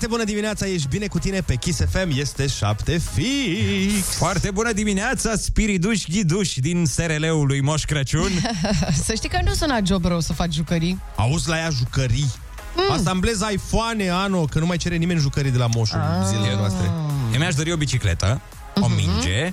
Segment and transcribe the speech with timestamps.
[0.00, 4.04] Foarte bună dimineața, ești bine cu tine pe Kiss FM, este 7 fix.
[4.04, 8.30] Foarte bună dimineața, spiriduși ghiduși din SRL-ul lui Moș Crăciun.
[9.04, 10.98] Să știi că nu sună job rău să faci jucării.
[11.16, 12.30] Auzi la ea jucării.
[12.76, 12.92] Mm.
[12.92, 16.26] Asamblez iPhone, Ano, că nu mai cere nimeni jucării de la moșul ah.
[16.26, 16.90] zilele noastre.
[17.32, 18.40] Eu mi-aș dori o bicicletă,
[18.80, 18.94] o Mhm.
[18.96, 19.52] minge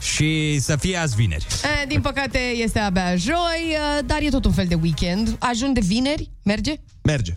[0.00, 1.46] și să fie azi vineri.
[1.82, 5.36] E, din păcate este abia joi, e, dar e tot un fel de weekend.
[5.38, 6.74] Ajung de vineri, merge?
[7.02, 7.36] Merge.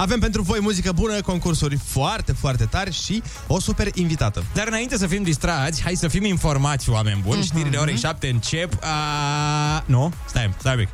[0.00, 4.44] Avem pentru voi muzică bună, concursuri foarte, foarte tari și o super invitată.
[4.54, 7.38] Dar înainte să fim distrați, hai să fim informați, oameni buni.
[7.38, 7.46] Mhm.
[7.46, 8.84] Știrile orei 7 încep.
[8.84, 9.82] A...
[9.86, 10.12] Nu?
[10.26, 10.88] Stai, stai un pic.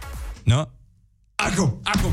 [0.45, 0.69] Nu?
[1.35, 2.13] Acum, acum.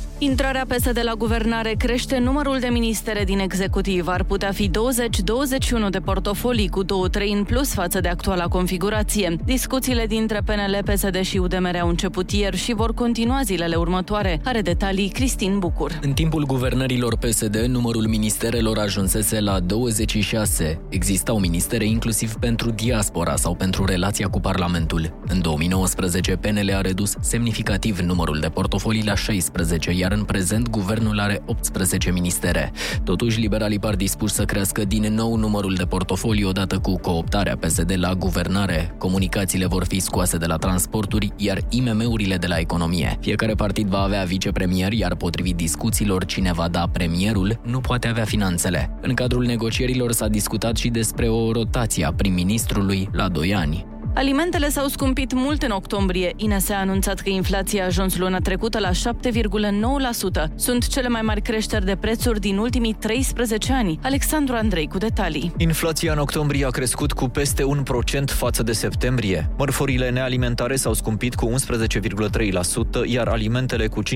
[0.23, 4.07] Intrarea PSD la guvernare crește numărul de ministere din executiv.
[4.07, 6.87] Ar putea fi 20-21 de portofolii cu 2-3
[7.33, 9.35] în plus față de actuala configurație.
[9.45, 14.41] Discuțiile dintre PNL, PSD și UDMR au început ieri și vor continua zilele următoare.
[14.43, 15.99] Are detalii Cristin Bucur.
[16.01, 20.81] În timpul guvernărilor PSD, numărul ministerelor ajunsese la 26.
[20.89, 25.13] Existau ministere inclusiv pentru diaspora sau pentru relația cu Parlamentul.
[25.27, 31.19] În 2019, PNL a redus semnificativ numărul de portofolii la 16, iar în prezent guvernul
[31.19, 32.71] are 18 ministere.
[33.03, 37.93] Totuși, liberalii par dispuși să crească din nou numărul de portofolii odată cu cooptarea PSD
[37.99, 38.95] la guvernare.
[38.97, 43.17] Comunicațiile vor fi scoase de la transporturi, iar IMM-urile de la economie.
[43.19, 48.23] Fiecare partid va avea vicepremier, iar potrivit discuțiilor, cine va da premierul nu poate avea
[48.23, 48.97] finanțele.
[49.01, 53.85] În cadrul negocierilor s-a discutat și despre o rotație a prim-ministrului la 2 ani.
[54.13, 56.33] Alimentele s-au scumpit mult în octombrie.
[56.35, 58.93] Ines a anunțat că inflația a ajuns luna trecută la 7,9%.
[60.55, 63.99] Sunt cele mai mari creșteri de prețuri din ultimii 13 ani.
[64.03, 65.53] Alexandru Andrei cu detalii.
[65.57, 69.49] Inflația în octombrie a crescut cu peste 1% față de septembrie.
[69.57, 71.53] Mărfurile nealimentare s-au scumpit cu 11,3%,
[73.05, 74.07] iar alimentele cu 5,2%.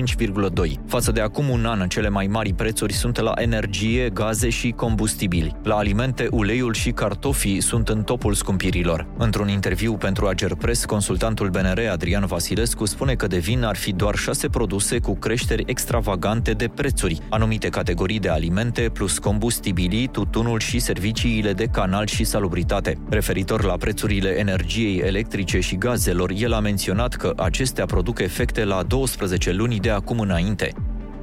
[0.86, 5.56] Față de acum un an, cele mai mari prețuri sunt la energie, gaze și combustibili.
[5.62, 9.06] La alimente, uleiul și cartofii sunt în topul scumpirilor.
[9.18, 14.14] Într-un interviu pentru Agerpres, consultantul BNR Adrian Vasilescu spune că de vin ar fi doar
[14.14, 20.78] șase produse cu creșteri extravagante de prețuri, anumite categorii de alimente plus combustibilii, tutunul și
[20.78, 22.98] serviciile de canal și salubritate.
[23.08, 28.82] Referitor la prețurile energiei electrice și gazelor, el a menționat că acestea produc efecte la
[28.82, 30.72] 12 luni de acum înainte.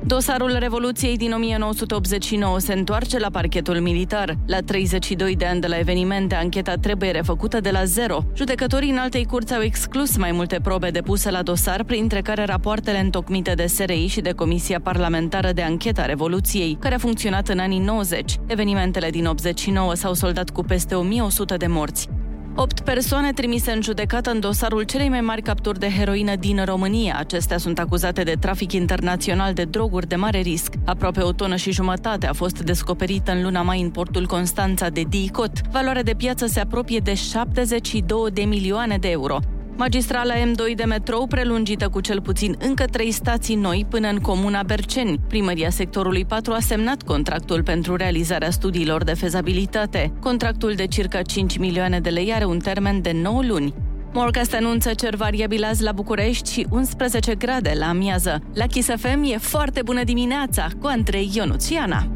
[0.06, 4.38] Dosarul Revoluției din 1989 se întoarce la parchetul militar.
[4.48, 8.24] La 32 de ani de la evenimente, ancheta trebuie refăcută de la zero.
[8.36, 13.00] Judecătorii în altei curți au exclus mai multe probe depuse la dosar, printre care rapoartele
[13.00, 17.60] întocmite de SRI și de Comisia Parlamentară de Anchetă a Revoluției, care a funcționat în
[17.60, 18.36] anii 90.
[18.46, 22.10] Evenimentele din 89 s-au soldat cu peste 1100 de morți.
[22.56, 27.16] Opt persoane trimise în judecată în dosarul celei mai mari capturi de heroină din România.
[27.18, 30.74] Acestea sunt acuzate de trafic internațional de droguri de mare risc.
[30.86, 35.02] Aproape o tonă și jumătate a fost descoperită în luna mai în portul Constanța de
[35.10, 35.52] Dicot.
[35.72, 39.40] Valoarea de piață se apropie de 72 de milioane de euro.
[39.76, 44.64] Magistrala M2 de metrou prelungită cu cel puțin încă trei stații noi până în comuna
[44.64, 45.20] Berceni.
[45.28, 50.14] Primăria sectorului 4 a semnat contractul pentru realizarea studiilor de fezabilitate.
[50.20, 53.74] Contractul de circa 5 milioane de lei are un termen de 9 luni.
[54.14, 58.42] Morcast anunță cer variabil azi la București și 11 grade la amiază.
[58.54, 62.08] La Kiss FM e foarte bună dimineața cu Andrei Ionuțiana.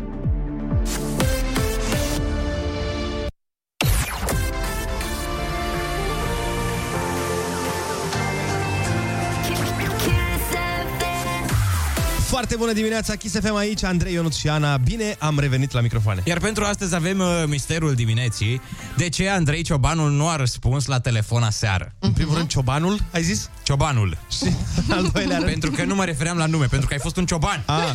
[12.38, 14.78] Foarte bună dimineața, Kiss FM aici, Andrei Ionut și Ana.
[14.78, 16.22] Bine am revenit la microfoane.
[16.26, 18.62] Iar pentru astăzi avem uh, misterul dimineții.
[18.98, 21.94] De ce Andrei Ciobanu nu a răspuns la telefon aseară?
[22.00, 23.50] În primul rând, ciobanul, ai zis?
[23.64, 24.18] Ciobanul.
[24.32, 24.56] Și
[24.90, 25.50] al doilea rând...
[25.50, 27.64] Pentru că nu mă refeream la nume, pentru că ai fost un cioban.
[27.66, 27.94] A,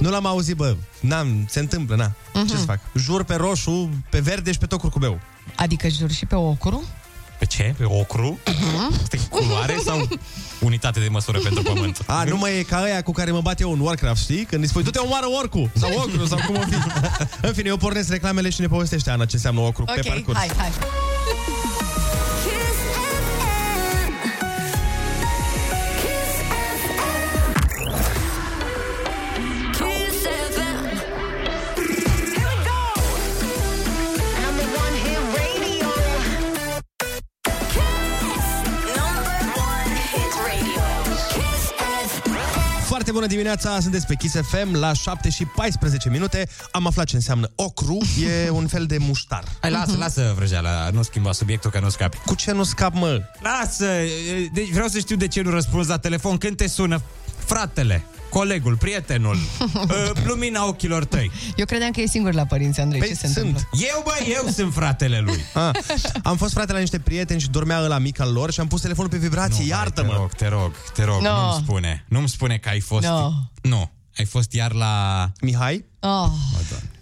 [0.00, 0.76] nu l-am auzit, bă.
[1.00, 2.12] N-am, se întâmplă, na.
[2.44, 2.80] Ce să fac?
[2.94, 5.20] Jur pe roșu, pe verde și pe tot curcubeu.
[5.56, 6.84] Adică jur și pe ocru?
[7.48, 7.74] Pe ce?
[7.78, 8.38] Pe ocru?
[9.02, 10.08] Asta e culoare sau
[10.60, 12.02] unitate de măsură pentru pământ?
[12.06, 14.44] A, nu mai e ca aia cu care mă bat eu în Warcraft, știi?
[14.44, 16.74] Când îi spui, du-te omoară orcu sau ocru sau cum o fi.
[17.46, 20.36] în fine, eu pornesc reclamele și ne povestește Ana ce înseamnă ocru pe Ok, parcurs.
[20.38, 20.70] hai, hai.
[43.16, 46.48] Bună dimineața, sunteți pe Kiss FM la 7 și 14 minute.
[46.70, 47.98] Am aflat ce înseamnă ocru,
[48.44, 49.44] e un fel de muștar.
[49.60, 52.16] Hai, lasă, lasă vrăjeala, nu schimba subiectul că nu scapi.
[52.26, 53.20] Cu ce nu scap, mă?
[53.40, 57.02] Lasă, e, deci vreau să știu de ce nu răspunzi la telefon când te sună
[57.46, 61.30] fratele, colegul, prietenul, uh, lumina ochilor tăi.
[61.56, 63.00] Eu credeam că e singur la părinți, Andrei.
[63.00, 63.36] Păi ce se sunt.
[63.36, 63.68] întâmplă?
[63.72, 64.12] Eu, bă,
[64.42, 65.44] eu sunt fratele lui.
[65.54, 65.70] Ah,
[66.22, 68.80] am fost frate la niște prieteni și dormea la mic al lor și am pus
[68.80, 70.08] telefonul pe vibrație, Nu, iartă-mă.
[70.08, 71.40] Te rog, te rog, te rog, No.
[71.40, 72.04] nu-mi spune.
[72.08, 73.06] Nu-mi spune că ai fost...
[73.06, 73.30] No.
[73.62, 75.26] Nu, ai fost iar la...
[75.40, 76.28] Mihai, Oh.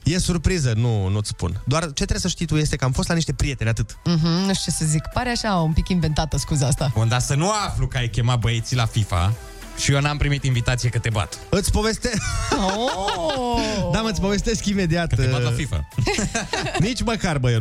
[0.03, 1.63] e surpriză, nu, nu-ți spun.
[1.67, 3.97] Doar ce trebuie să știi tu este că am fost la niște prieteni, atât.
[4.05, 5.03] Mhm, nu știu ce să zic.
[5.15, 6.91] Pare așa un pic inventată scuza asta.
[6.95, 9.33] Bun, dar să nu aflu că ai chemat băieții la FIFA
[9.77, 11.39] și eu n-am primit invitație că te bat.
[11.49, 12.11] Îți poveste...
[12.51, 13.91] Oh!
[13.93, 15.09] da, mă, îți povestesc imediat.
[15.09, 15.89] Că te bat la uh, FIFA.
[16.87, 17.51] Nici măcar, bă,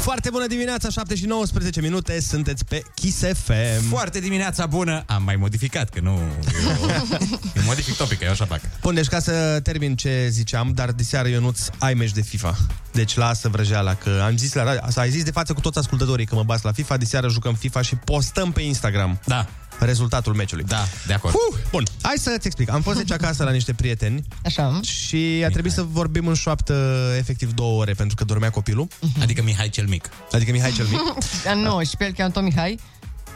[0.00, 3.88] Foarte bună dimineața, 7 și 19 minute, sunteți pe Kiss FM.
[3.88, 5.02] Foarte dimineața bună.
[5.06, 6.10] Am mai modificat, că nu...
[6.10, 6.88] Eu,
[7.56, 8.60] eu modific topic, eu așa fac.
[8.80, 12.56] Bun, deci ca să termin ce ziceam, dar diseară Ionuț, ai meci de FIFA.
[12.92, 15.78] Deci lasă vrăjeala, că am zis la radio, asta ai zis de față cu toți
[15.78, 19.46] ascultătorii că mă bați la FIFA, diseară jucăm FIFA și postăm pe Instagram Da,
[19.84, 20.64] rezultatul meciului.
[20.64, 21.34] da, de acord.
[21.34, 22.70] Uh, bun, hai să-ți explic.
[22.70, 24.80] Am fost deci acasă la niște prieteni Așa.
[24.82, 28.88] și a trebuit să vorbim în șoaptă efectiv două ore pentru că dormea copilul,
[29.22, 30.08] Adică Mihai cel mic.
[30.32, 31.00] adică Mihai cel mic.
[31.44, 32.78] Dar nu, și pe el cheamă tot Mihai.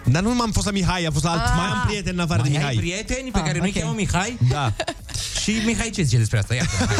[0.07, 1.53] Dar nu m-am fost la Mihai, am fost la alt, Ah.
[1.57, 2.77] mai am prieteni în afară de Mai ai Mihai.
[2.77, 3.83] prieteni pe Ah, care nu-i ok.
[3.83, 4.39] cheamă Mihai?
[4.51, 4.73] Da.
[5.43, 6.55] Și Mihai ce zice despre asta?
[6.55, 6.71] Iată.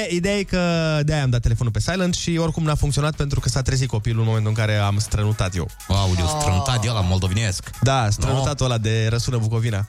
[0.00, 3.40] E, ideea e că de-aia am dat telefonul pe silent și oricum n-a funcționat pentru
[3.40, 5.70] că s-a trezit copilul în momentul în care am strănutat eu.
[5.88, 7.70] Audiu, strântat de la moldovinesc.
[7.80, 9.86] Da, strănutatul ăla de răsună Bucovina.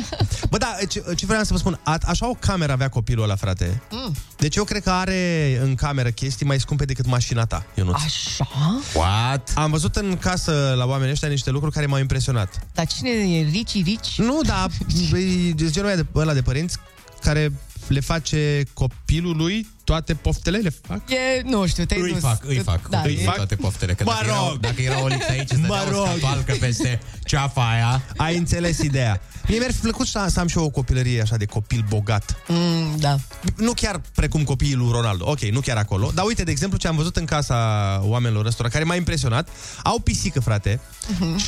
[0.50, 3.36] Bă, da, ce, ce vreau să vă spun, a, așa o cameră avea copilul ăla,
[3.36, 3.82] frate.
[3.90, 4.14] Mm.
[4.36, 7.94] Deci eu cred că are în cameră chestii mai scumpe decât mașina ta, Ionuț.
[7.94, 8.48] Așa?
[8.94, 9.52] What?
[9.54, 12.66] Am văzut în casă la oamenii ăștia niște lucruri care m-au impresionat.
[12.74, 14.18] Dar cine e rici, rici?
[14.18, 14.66] Nu, da,
[15.16, 16.78] e genul ăla de, ăla de părinți
[17.20, 17.52] care
[17.88, 21.10] le face copilului toate poftele, le fac?
[21.10, 22.20] E, nu știu, te-ai Îi dus.
[22.20, 23.94] fac, îi fac, Da, îi e- fac toate poftele.
[23.94, 24.58] Că Mă dacă, erau, rog.
[24.60, 26.06] dacă era o lipsă aici, îți Mă dădea o rog.
[26.06, 28.02] scatoalcă peste ceafa aia.
[28.16, 29.20] Ai înțeles ideea.
[29.48, 32.36] Mie mi-ar fi plăcut să, să am și eu o copilărie așa de copil bogat.
[32.48, 33.16] Mm, da.
[33.56, 35.30] Nu chiar precum copiii lui Ronaldo.
[35.30, 36.10] Ok, nu chiar acolo.
[36.14, 37.56] Dar uite, de exemplu, ce am văzut în casa
[38.04, 39.48] oamenilor ăstora, care m-a impresionat,
[39.82, 40.80] au pisică, frate,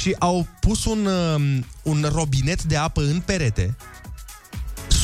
[0.01, 3.77] și au pus un, um, un robinet de apă în perete.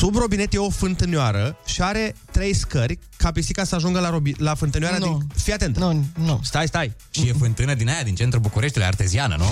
[0.03, 4.37] Sub robinet e o fântânioară și are trei scări ca pisica să ajungă la, robi-
[4.37, 5.05] la fântânioara Nu.
[5.05, 5.27] din...
[5.35, 5.77] Fii atent.
[5.77, 6.39] Nu, nu.
[6.43, 6.93] Stai, stai.
[7.09, 9.45] Și e fântână din aia, din centrul Bucureștiului, arteziană, nu?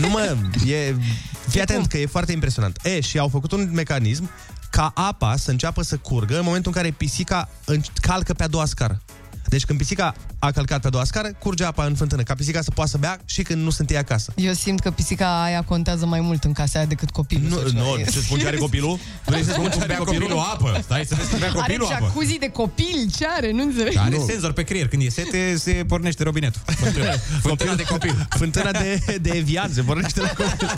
[0.00, 0.36] Nu mă,
[0.72, 0.94] e...
[1.48, 2.78] Fii atent că e foarte impresionant.
[2.82, 4.30] E, și au făcut un mecanism
[4.70, 8.48] ca apa să înceapă să curgă în momentul în care pisica înc- calcă pe a
[8.48, 9.02] doua scară.
[9.52, 12.60] Deci când pisica a călcat pe a doua scară, curge apa în fântână, ca pisica
[12.62, 14.32] să poată să bea și când nu sunt ei acasă.
[14.36, 17.48] Eu simt că pisica aia contează mai mult în casa aia decât copilul.
[17.48, 17.80] Nu, sau ceva.
[17.82, 18.98] nu, ce spun ce are copilul?
[19.26, 20.20] Vrei să spun ce are Bea copilul?
[20.28, 20.80] copilul apă.
[20.82, 22.04] Stai să vezi că bea Are copilul apă.
[22.04, 23.50] jacuzzi de copil, ce are?
[23.52, 23.96] Nu înțeleg.
[23.98, 24.88] Are senzor pe creier.
[24.88, 26.60] Când e sete, se pornește robinetul.
[26.82, 28.26] Fântână, Fântână de copil.
[28.30, 30.68] Fântâna de, de evian, se vorbește la copil.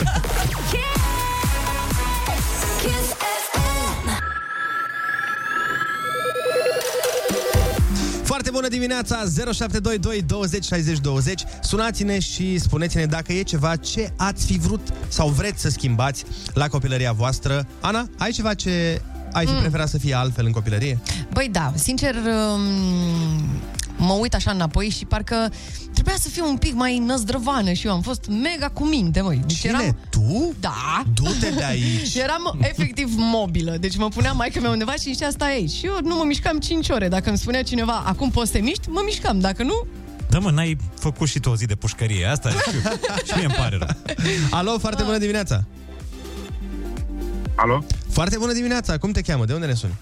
[8.45, 11.43] Foarte bună dimineața, 0722 20 60 20.
[11.61, 16.23] Sunați-ne și spuneți-ne dacă e ceva ce ați fi vrut sau vreți să schimbați
[16.53, 17.67] la copilăria voastră.
[17.81, 19.59] Ana, ai ceva ce ai fi mm.
[19.59, 20.99] preferat să fie altfel în copilărie?
[21.33, 22.61] Băi, da, sincer, um,
[23.97, 25.51] mă uit așa înapoi și parcă
[25.93, 29.41] trebuia să fiu un pic mai năzdrăvană și eu am fost mega cu minte, măi.
[29.45, 29.71] Deci Cine?
[29.81, 29.97] eram...
[30.09, 30.53] Tu?
[30.59, 31.03] Da.
[31.13, 32.15] Du-te de aici!
[32.23, 35.71] Eram efectiv mobilă, deci mă punea maica mea undeva și zicea stai aici.
[35.71, 37.07] Și eu nu mă mișcam 5 ore.
[37.07, 39.39] Dacă îmi spunea cineva, acum poți să te miști, mă mișcam.
[39.39, 39.85] Dacă nu,
[40.29, 42.25] Da, mă, n-ai făcut și tu o zi de pușcărie.
[42.25, 42.79] Asta știu.
[43.25, 43.87] și mie îmi pare rău.
[44.49, 45.63] Alo, foarte bună dimineața!
[47.55, 47.83] Alo?
[48.09, 48.97] Foarte bună dimineața!
[48.97, 49.45] Cum te cheamă?
[49.45, 49.93] De unde ne suni?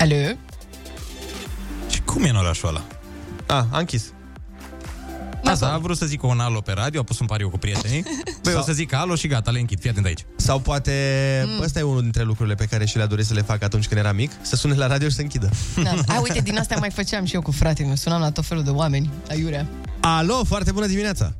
[0.00, 0.14] alo?
[2.08, 2.82] Și cum e în orașul ăla?
[3.46, 4.12] Ah, a închis.
[5.44, 8.02] Asta, a vrut să zic un alo pe radio, a pus un pariu cu prietenii.
[8.42, 9.80] Băi, Sau- o să zic alo și gata, le închid.
[9.80, 10.24] Fii atent aici.
[10.36, 10.92] Sau poate
[11.46, 11.60] mm.
[11.62, 14.00] ăsta e unul dintre lucrurile pe care și le-a dorit să le facă atunci când
[14.00, 15.50] era mic, să sune la radio și să închidă.
[15.82, 16.14] Da.
[16.14, 17.96] A, uite, din astea mai făceam și eu cu fratele meu.
[17.96, 19.66] Sunam la tot felul de oameni, aiurea.
[20.00, 21.32] Alo, foarte bună dimineața!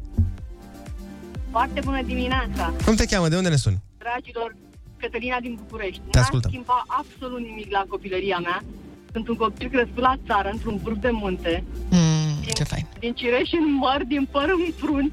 [1.51, 3.29] Foarte bună dimineața, Cum te cheamă?
[3.29, 3.79] De unde ne suni?
[3.99, 4.57] dragilor!
[4.97, 6.01] Cătălina din București.
[6.11, 6.51] Te N-aș ascultăm.
[6.51, 8.63] schimba absolut nimic la copilăria mea.
[9.13, 11.65] Sunt un copil crescut la țară, într-un vârf de munte.
[11.91, 12.87] Mm, ce fain.
[12.99, 15.13] Din cireș în măr, din păr în prun.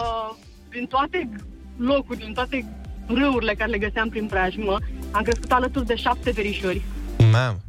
[0.00, 0.36] uh,
[0.70, 1.28] din toate
[1.76, 2.64] locuri, din toate
[3.06, 4.78] râurile care le găseam prin preajmă.
[5.10, 6.82] Am crescut alături de șapte verișori.
[7.18, 7.60] Mamă.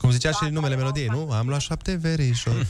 [0.00, 1.30] Cum Cum zicea și numele melodiei, nu?
[1.32, 2.66] Am luat șapte verișori.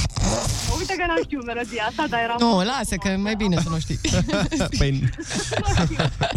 [0.78, 2.34] Uite că n-am știut melodia asta, dar era...
[2.38, 4.00] Nu, lasă, că mai bine să nu știi.
[4.78, 5.10] păi,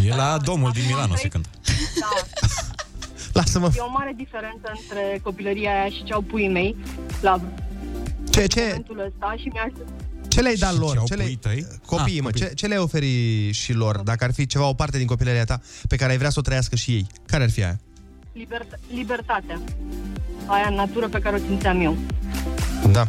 [0.05, 1.49] E la domul din Milano se cântă.
[1.99, 2.37] Da.
[3.39, 3.69] Lasă-mă.
[3.75, 6.75] E o mare diferență între copilăria aia și ce au puii mei
[7.21, 7.41] la
[8.29, 9.71] Ce, ce, momentul ăsta și mi-aș...
[10.27, 10.91] ce le-ai dat Și lor?
[10.91, 11.65] ce au Ce le puii tăi?
[11.85, 12.41] Copiii, Ah, mă, copii.
[12.47, 13.97] ce, ce le-ai oferi și lor?
[13.97, 16.41] Dacă ar fi ceva, o parte din copilăria ta pe care ai vrea să o
[16.41, 17.79] trăiască și ei, care ar fi aia?
[18.33, 18.67] Liber...
[18.93, 19.61] libertatea.
[20.45, 21.97] Aia în natură pe care o simțeam eu.
[22.91, 23.07] Da.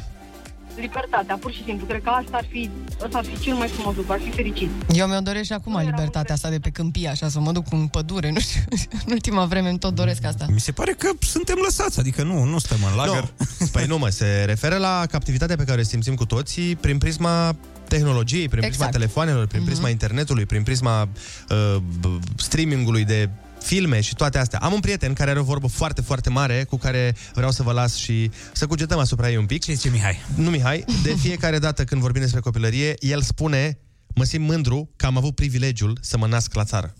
[0.80, 1.86] Libertatea, pur și simplu.
[1.86, 2.70] Cred că asta ar fi,
[3.04, 4.70] asta ar fi cel mai frumos lucru, ar fi fericit.
[4.94, 7.86] Eu mi-o doresc și acum libertatea asta de pe câmpie, așa, să mă duc în
[7.86, 8.60] pădure, nu știu.
[9.06, 10.46] În ultima vreme îmi tot doresc asta.
[10.52, 13.32] Mi se pare că suntem lăsați, adică nu, nu stăm în lagăr.
[13.58, 13.66] Nu.
[13.72, 17.56] Păi nu, mă, se referă la captivitatea pe care o simțim cu toții prin prisma
[17.88, 18.92] tehnologiei, prin prisma Exact.
[18.92, 21.08] telefoanelor, prin prisma internetului, prin prisma
[21.48, 23.28] uh, b- streamingului de
[23.62, 24.58] filme și toate astea.
[24.58, 27.72] Am un prieten care are o vorbă foarte, foarte mare cu care vreau să vă
[27.72, 29.64] las și să cugetăm asupra ei un pic.
[29.64, 30.18] Ce zice Mihai?
[30.34, 33.78] Nu, Mihai, de fiecare dată când vorbim despre copilărie, el spune,
[34.14, 36.94] mă simt mândru că am avut privilegiul să mă nasc la țară.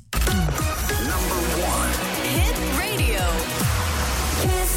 [2.35, 3.25] Hit radio.
[4.41, 4.73] Kiss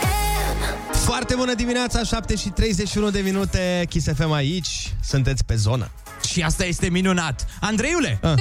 [0.00, 0.94] FM.
[1.04, 5.90] Foarte bună dimineața, 7 și 31 de minute, Kiss FM aici, sunteți pe zonă.
[6.30, 7.46] Și asta este minunat.
[7.60, 8.34] Andreiule, Ah.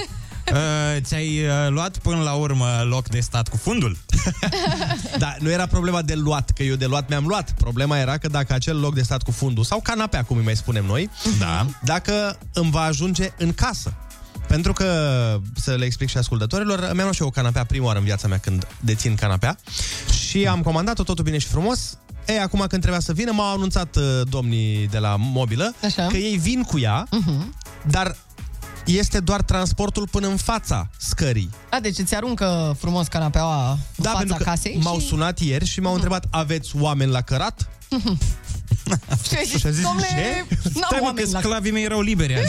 [0.54, 3.98] uh, ți-ai uh, luat până la urmă loc de stat cu fundul?
[5.18, 7.52] Da, nu era problema de luat, că eu de luat mi-am luat.
[7.58, 10.56] Problema era că dacă acel loc de stat cu fundul, sau canapea, cum îi mai
[10.56, 11.66] spunem noi, Da.
[11.84, 13.94] dacă îmi va ajunge în casă.
[14.48, 14.86] Pentru că,
[15.56, 18.28] să le explic și ascultătorilor, mi-am luat și eu o canapea prima oară în viața
[18.28, 19.58] mea când dețin canapea
[20.28, 21.98] și am comandat-o totul bine și frumos.
[22.28, 26.08] Ei, acum când trebuia să vină, m-au anunțat uh, domnii de la mobilă Așa.
[26.08, 27.08] că ei vin cu ea,
[27.88, 28.16] dar
[28.98, 31.50] este doar transportul până în fața scării.
[31.70, 35.08] A, deci îți aruncă frumos canapeaua în Da, fața pentru că casei m-au și...
[35.08, 37.70] sunat ieri și m-au întrebat, aveți oameni la cărat?
[39.30, 40.46] Și ai zis, Și a zis, domnule, ce?
[40.50, 41.40] n-am Stai mă, că oameni la...
[41.40, 42.34] sclavii mei erau liberi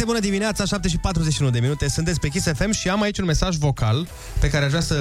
[0.00, 1.88] Foarte bună dimineața, 7 și 41 de minute.
[1.88, 4.96] Sunteți pe Kiss FM și am aici un mesaj vocal pe care aș vrea să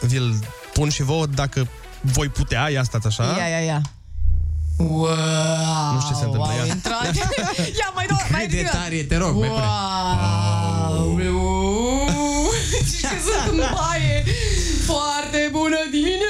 [0.00, 0.38] vi-l
[0.72, 1.68] pun și vouă dacă
[2.00, 2.68] voi putea.
[2.70, 3.24] Ia stați așa.
[3.38, 3.80] Ia, ia, ia.
[4.76, 5.08] Wow,
[5.94, 6.64] Nu știu ce se întâmplă, Au ia.
[6.64, 7.14] intrat.
[7.80, 8.76] ia, mai dau, mai Cât de ridică.
[8.76, 9.64] tare e, te rog, mai pune.
[11.24, 12.50] Wow!
[12.96, 14.24] Și că sunt în baie.
[14.86, 16.25] Foarte bună dimineața!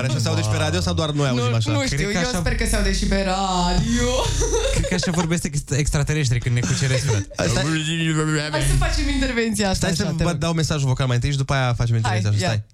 [0.00, 1.70] Oare așa se aude și pe radio sau doar noi auzim Nu, așa?
[1.70, 4.08] nu știu, Cred că eu așa- sper că se aude și pe radio.
[4.74, 7.26] Cred că așa vorbesc ex- extraterestri când ne cuceresc, frate.
[7.48, 7.64] Stai,
[8.50, 9.86] Hai să facem intervenția asta.
[9.86, 10.38] stai să așa, te vă rog.
[10.38, 12.30] dau mesajul vocal mai întâi și după aia facem intervenția.
[12.30, 12.56] Hai, Stai.
[12.56, 12.64] ia.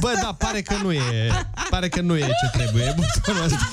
[0.00, 1.30] Bă, da, pare că nu e,
[1.70, 2.94] pare că nu e ce trebuie.
[2.96, 3.68] butonul ăsta.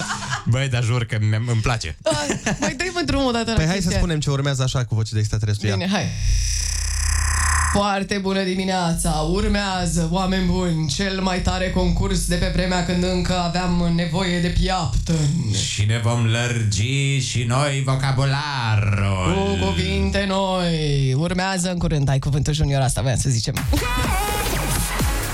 [0.45, 1.97] Băi, dar jur că mi- îmi place.
[2.03, 2.13] Ah,
[2.59, 3.97] Mai dai mă drumul o dată la Păi hai să chestia.
[3.97, 5.67] spunem ce urmează așa cu voce de extraterestru.
[5.67, 5.73] Ia.
[5.75, 6.09] Bine, hai.
[7.73, 9.09] Foarte bună dimineața!
[9.09, 14.47] Urmează, oameni buni, cel mai tare concurs de pe vremea când încă aveam nevoie de
[14.47, 15.13] piaptă.
[15.71, 19.33] Și ne vom lărgi și noi vocabularul.
[19.33, 21.13] Cu cuvinte noi.
[21.17, 23.53] Urmează în curând, ai cuvântul junior, asta voiam să zicem.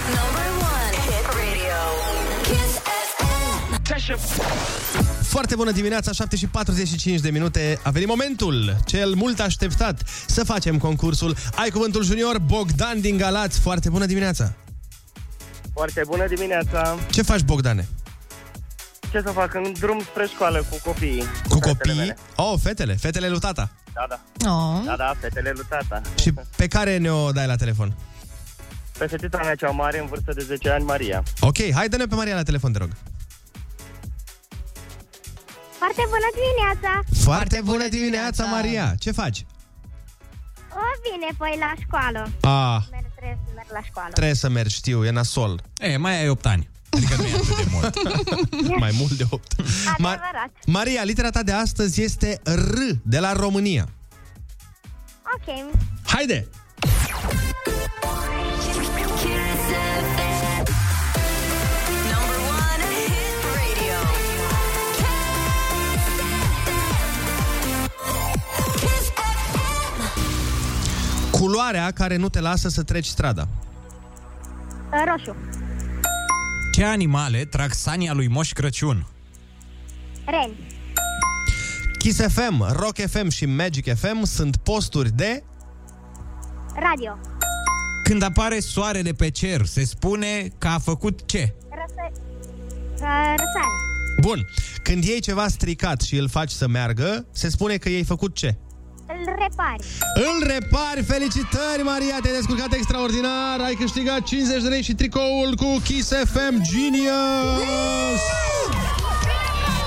[0.08, 1.80] Number one hit radio.
[2.44, 5.19] Kiss FM.
[5.30, 7.80] Foarte bună dimineața, 7 și 45 de minute.
[7.84, 13.60] A venit momentul, cel mult așteptat, să facem concursul Ai Cuvântul Junior, Bogdan din Galați.
[13.60, 14.54] Foarte bună dimineața!
[15.74, 16.98] Foarte bună dimineața!
[17.12, 17.88] Ce faci, Bogdane?
[19.12, 19.54] Ce să fac?
[19.54, 21.24] În drum spre școală cu copiii.
[21.48, 21.96] Cu Fetele copiii?
[21.98, 22.18] mele.
[22.36, 23.72] Oh, fetele, fetele lui tata.
[23.94, 24.50] Da, da.
[24.52, 24.82] Oh.
[24.86, 26.02] Da, da, fetele lui tata.
[26.20, 27.96] Și pe care ne-o dai la telefon?
[28.98, 31.24] Pe fetița mea cea mare, în vârstă de 10 ani, Maria.
[31.40, 32.90] Ok, hai dă-ne pe Maria la telefon, te rog.
[35.80, 37.04] Foarte bună dimineața!
[37.24, 38.96] Foarte bună dimineața, Maria!
[39.00, 39.46] Ce faci?
[40.72, 40.82] O,
[41.12, 42.32] bine, păi la școală.
[42.42, 44.10] Ah, Merg, trebuie să merg la școală.
[44.14, 45.62] trebuie să mergi, știu, e nasol.
[45.80, 46.70] E, mai ai 8 ani.
[46.90, 47.96] Adică nu e atât de mult.
[48.84, 49.54] Mai mult de 8.
[49.94, 50.50] Adevărat.
[50.66, 53.88] Maria, litera ta de astăzi este R, de la România.
[55.36, 55.76] Ok.
[56.06, 56.48] Haide!
[71.40, 73.48] Culoarea care nu te lasă să treci strada.
[74.92, 75.36] Uh, Roșu.
[76.72, 79.08] Ce animale trag sania lui Moș Crăciun?
[80.26, 80.56] Ren.
[81.98, 85.44] Kiss FM, Rock FM și Magic FM sunt posturi de...
[86.76, 87.18] Radio.
[88.04, 91.54] Când apare soarele pe cer, se spune că a făcut ce?
[91.70, 92.22] Răsă...
[92.94, 93.74] Uh, răsare.
[94.22, 94.46] Bun.
[94.84, 98.58] Când iei ceva stricat și îl faci să meargă, se spune că i-ai făcut ce?
[99.18, 99.84] Îl repari.
[100.16, 101.04] Îl repari!
[101.04, 102.18] Felicitări, Maria!
[102.22, 103.60] Te-ai descurcat extraordinar!
[103.60, 108.22] Ai câștigat 50 de lei și tricoul cu Kiss FM Genius!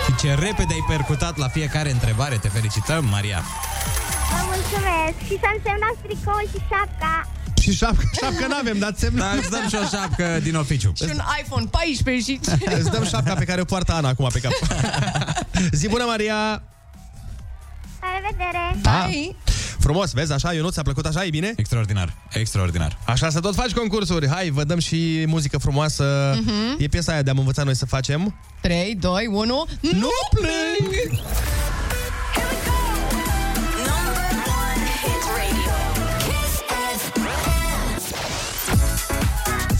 [0.04, 2.36] Și ce repede ai percutat la fiecare întrebare.
[2.36, 3.42] Te felicităm, Maria.
[4.30, 5.16] Vă mulțumesc.
[5.28, 7.28] Și să-mi semnați tricoul și șapca.
[7.60, 9.16] Și șapcă, șapcă n-avem, dat semn.
[9.16, 10.92] Da, îți dăm și o șapcă din oficiu.
[10.96, 12.38] Și un iPhone 14 și...
[12.78, 14.52] Îți dăm șapca pe care o poartă Ana acum pe cap.
[15.80, 16.62] Zi bună, Maria!
[18.02, 18.80] La revedere.
[18.82, 19.34] Bye!
[19.78, 21.52] Frumos, vezi, așa, Ionut, ți-a plăcut așa, e bine?
[21.56, 22.98] Extraordinar, extraordinar.
[23.04, 24.28] Așa să tot faci concursuri.
[24.28, 26.36] Hai, vă dăm și muzică frumoasă.
[26.40, 26.76] Mhm.
[26.78, 28.34] E piesa aia de am învățat noi să facem.
[28.60, 29.64] 3, 2, 1...
[29.80, 31.20] Nu plâng!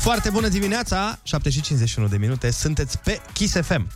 [0.03, 3.87] Foarte bună dimineața, 7 și 51 de minute, sunteți pe Kiss FM.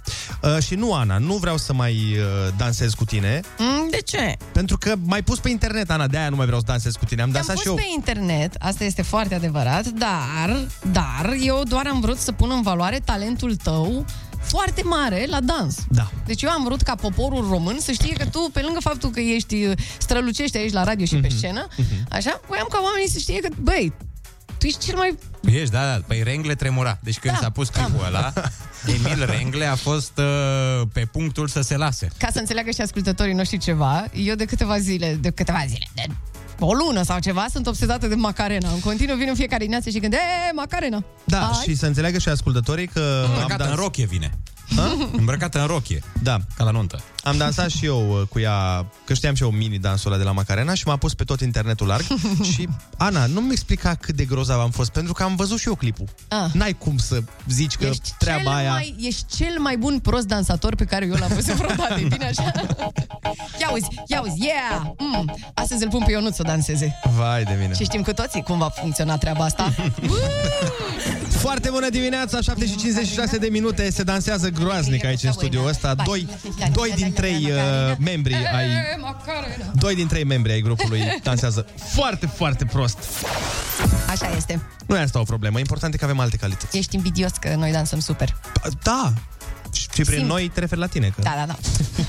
[0.42, 4.36] Uh, și nu, Ana, nu vreau să mai uh, dansez cu tine, Mm, De ce?
[4.52, 7.22] pentru că m-ai pus pe internet, Ana, de-aia nu mai vreau să dansez cu tine.
[7.22, 7.75] Am Te-am dansat pus și eu.
[7.75, 12.62] pe internet, asta este foarte adevărat, dar, dar eu doar am vrut să pun în
[12.62, 14.04] valoare talentul tău
[14.42, 15.76] foarte mare la dans.
[15.88, 16.10] Da.
[16.26, 19.20] Deci eu am vrut ca poporul român să știe că tu, pe lângă faptul că
[19.20, 21.66] ești uh, strălucești aici la radio și pe scenă,
[22.10, 23.92] așa, voiam ca oamenii să știe că, băi,
[24.58, 25.18] tu ești cel mai...
[25.46, 26.00] Ești, da, da.
[26.06, 26.98] Păi Rengle tremura.
[27.02, 28.32] Deci când Da, s-a pus clipul ăla,
[28.94, 32.08] Emil Rengle a fost uh, pe punctul să se lase.
[32.18, 36.02] Ca să înțeleagă și ascultătorii noștri ceva, eu de câteva zile, de câteva zile, de
[36.58, 38.71] o lună sau ceva, sunt obsedată de Macarena.
[38.71, 40.18] În continuu vin în fiecare dimineață și când, e,
[40.54, 41.04] Macarena!
[41.25, 41.62] Da, Hai.
[41.62, 43.71] și să înțeleagă și ascultătorii că am Îmbrăcată dans...
[43.71, 44.30] în rochie vine.
[45.12, 47.00] Îmbrăcată în rochie, Da, ca la nuntă.
[47.22, 50.32] am dansat și eu uh, cu ea, că știam și eu mini-dansul ăla de la
[50.32, 52.04] Macarena și m-a pus pe tot internetul larg
[52.52, 55.74] și, Ana, nu-mi explica cât de grozav am fost, pentru că am văzut și eu
[55.74, 56.06] clipul.
[56.28, 56.50] Ah.
[56.52, 58.70] N-ai cum să zici că Ești treaba cel aia...
[58.70, 62.24] Mai, ești cel mai bun prost dansator pe care eu l-am văzut vreodată, e bine
[62.26, 62.52] așa?
[63.60, 64.82] Ia uzi, ia uzi, yeah!
[64.98, 65.34] Mm.
[65.54, 66.98] Astăzi îl pun pe Ionut să danseze.
[67.16, 67.74] Vai de mine.
[67.74, 69.72] Și știm cu toții cum va funcționa treaba asta.
[71.46, 75.95] Foarte bună dimineața, 7 și 56 de minute, se dansează groaznic aici în studioul ăsta.
[75.95, 76.28] Doi,
[76.73, 78.66] doi din trei uh, membri ai...
[78.66, 79.64] E, Macarena.
[79.75, 82.99] Doi din trei membri ai grupului dansează foarte, foarte prost.
[84.08, 84.62] Așa este.
[84.86, 86.78] Nu e asta o problemă, important e că avem alte calități.
[86.78, 88.36] Ești invidios că noi dansăm super.
[88.82, 89.12] Da,
[89.80, 90.28] și prin Simt.
[90.28, 91.56] noi te referi la tine, că Da, da, da.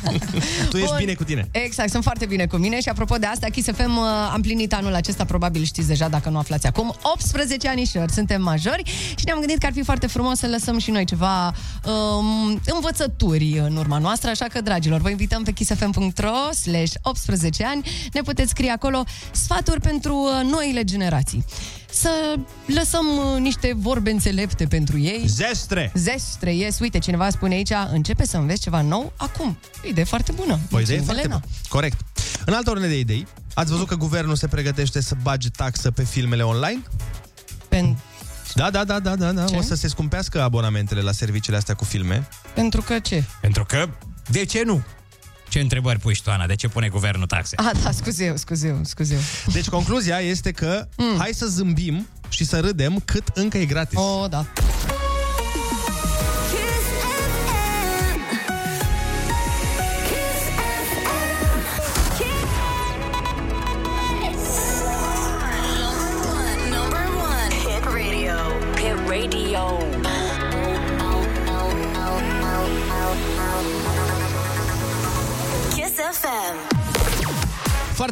[0.70, 0.98] tu ești Bun.
[0.98, 1.48] bine cu tine.
[1.52, 4.04] Exact, sunt foarte bine cu mine și apropo de asta, Kiss FM uh,
[4.34, 8.84] am plinit anul acesta, probabil știți deja dacă nu aflați acum, 18 anișori, suntem majori
[9.16, 13.58] și ne-am gândit că ar fi foarte frumos să lăsăm și noi ceva um, învățături
[13.60, 18.50] în urma noastră, așa că, dragilor, vă invităm pe kissfm.ro slash 18 ani, ne puteți
[18.50, 21.46] scrie acolo sfaturi pentru uh, noile generații.
[21.92, 25.24] Să lăsăm uh, niște vorbe înțelepte pentru ei.
[25.28, 25.92] Zestre!
[25.96, 29.58] Zestre, yes, uite, cineva spune aici, începe să înveți ceva nou acum.
[29.88, 30.52] Idee foarte bună.
[30.54, 31.40] O idee Mulțumim, foarte Elena.
[31.44, 31.54] bună.
[31.70, 32.00] Corect.
[32.46, 36.04] În altă ordine de idei, ați văzut că guvernul se pregătește să bage taxă pe
[36.04, 36.82] filmele online?
[37.76, 37.98] Pen-
[38.54, 39.44] Da, da, da, da, da, da.
[39.46, 39.56] Ce?
[39.56, 42.28] O să se scumpească abonamentele la serviciile astea cu filme.
[42.54, 43.24] pentru că ce?
[43.42, 43.90] Pentru că,
[44.30, 44.84] de ce nu?
[45.58, 46.46] Ce întrebări pui și tu, Ana?
[46.46, 47.56] De ce pune guvernul taxe?
[47.56, 49.20] Ah, da, scuze eu, scuze eu, scuze eu.
[49.54, 51.18] Deci concluzia este că mm.
[51.18, 54.00] hai să zâmbim și să râdem cât încă e gratis.
[54.00, 54.46] Oh, da.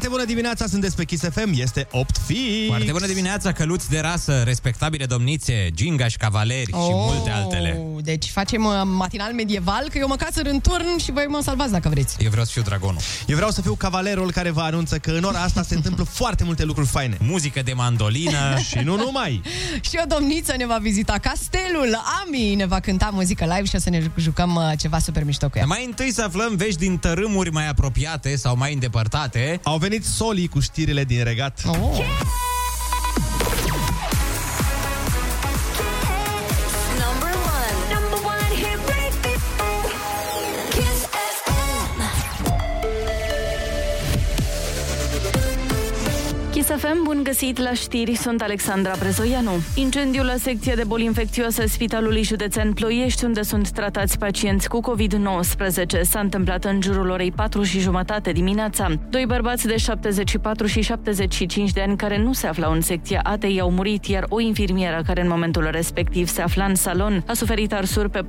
[0.05, 2.67] Foarte bună dimineața, sunteți pe Kiss FM, este 8 fix.
[2.67, 7.81] Foarte bună dimineața, căluți de rasă, respectabile domnițe, gingași, cavaleri și multe altele.
[8.05, 11.71] Deci facem uh, matinal medieval, că eu mă casăr în turn și voi mă salvați
[11.71, 12.15] dacă vreți.
[12.19, 13.01] Eu vreau să fiu dragonul.
[13.27, 16.43] Eu vreau să fiu cavalerul care vă anunță că în ora asta se întâmplă foarte
[16.43, 17.17] multe lucruri faine.
[17.19, 18.57] Muzică de mandolină.
[18.69, 19.41] și nu numai.
[19.89, 23.79] Și o domniță ne va vizita castelul, Ami ne va cânta muzică live și o
[23.79, 25.65] să ne jucăm uh, ceva super mișto cu ea.
[25.65, 29.59] Mai întâi să aflăm vești din tărâmuri mai apropiate sau mai îndepărtate.
[29.63, 31.61] Au venit solii cu știrile din regat.
[31.65, 31.73] Oh.
[31.75, 32.54] Number
[46.85, 46.91] FM.
[46.91, 49.51] Kiss FM, bun găsit la știri, sunt Alexandra Prezoianu.
[49.75, 54.79] Incendiul la secția de boli infecțioase a Spitalului Județean Ploiești, unde sunt tratați pacienți cu
[54.81, 58.87] COVID-19, s-a întâmplat în jurul orei 4 și jumătate dimineața.
[59.09, 63.59] Doi bărbați de 74 și 75 de ani care nu se aflau în secția ATEI
[63.59, 67.73] au murit, iar o infirmieră care în momentul respectiv se afla în salon a suferit
[67.73, 68.19] arsuri pe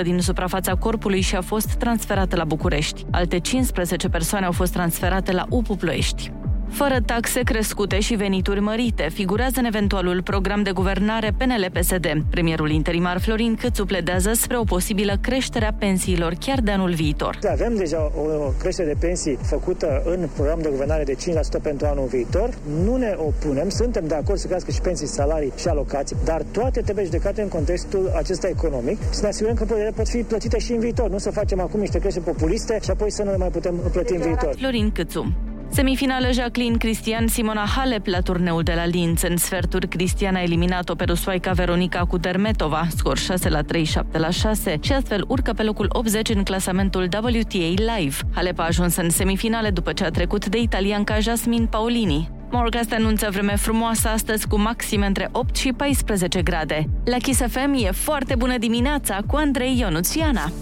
[0.00, 3.04] 40% din suprafața corpului și a fost transferată la București.
[3.10, 6.32] Alte 15 persoane au fost transferate la UPU Ploiești.
[6.72, 12.06] Fără taxe crescute și venituri mărite, figurează în eventualul program de guvernare PNL-PSD.
[12.30, 17.38] Premierul interimar Florin Câțu pledează spre o posibilă creștere a pensiilor chiar de anul viitor.
[17.50, 21.14] Avem deja o creștere de pensii făcută în program de guvernare de
[21.58, 22.48] 5% pentru anul viitor.
[22.84, 26.80] Nu ne opunem, suntem de acord să crească și pensii, salarii și alocații, dar toate
[26.80, 30.58] trebuie judecate în contextul acesta economic și să ne asigurăm că ele pot fi plătite
[30.58, 31.10] și în viitor.
[31.10, 34.12] Nu să facem acum niște creșteri populiste și apoi să nu le mai putem plăti
[34.12, 34.54] în viitor.
[34.58, 35.51] Florin Câțu.
[35.74, 39.22] Semifinală Jacqueline Cristian Simona Halep la turneul de la Linz.
[39.22, 44.30] În sferturi, Cristian a eliminat-o pe rusoaica Veronica Kudermetova, scor 6 la 3, 7 la
[44.30, 48.16] 6 și astfel urcă pe locul 80 în clasamentul WTA Live.
[48.34, 52.30] Halep a ajuns în semifinale după ce a trecut de italianca Jasmine Paolini.
[52.50, 56.88] Morgast anunță vreme frumoasă astăzi cu maxime între 8 și 14 grade.
[57.04, 60.52] La Kiss FM e foarte bună dimineața cu Andrei Ionuțiana.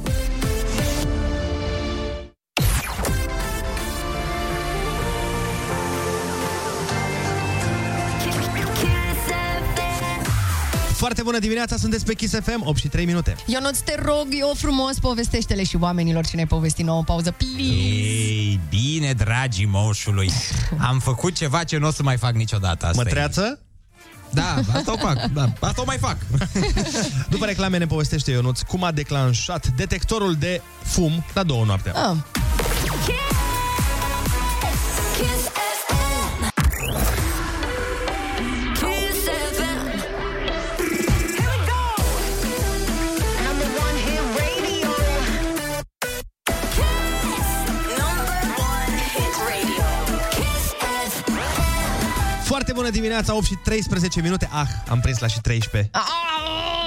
[11.10, 13.36] Foarte bună dimineața, sunteți pe Kiss FM, 8 și 3 minute.
[13.46, 17.72] Ionuț, te rog, eu frumos, povestește-le și oamenilor ce ne-ai povestit nouă în pauză, please.
[17.72, 20.30] Ei, bine, dragii moșului.
[20.78, 22.86] Am făcut ceva ce nu o să mai fac niciodată.
[22.86, 23.58] Asta Mătreață?
[23.60, 23.64] E.
[24.30, 25.24] Da, asta o fac.
[25.24, 26.16] Da, asta o mai fac.
[27.34, 31.92] După reclame ne povestește Ionuț cum a declanșat detectorul de fum la două noaptea.
[31.92, 32.16] Ah.
[52.80, 54.48] Bună dimineața, 8 și 13 minute.
[54.52, 55.90] Ah, am prins la și 13.
[55.92, 56.00] Ah,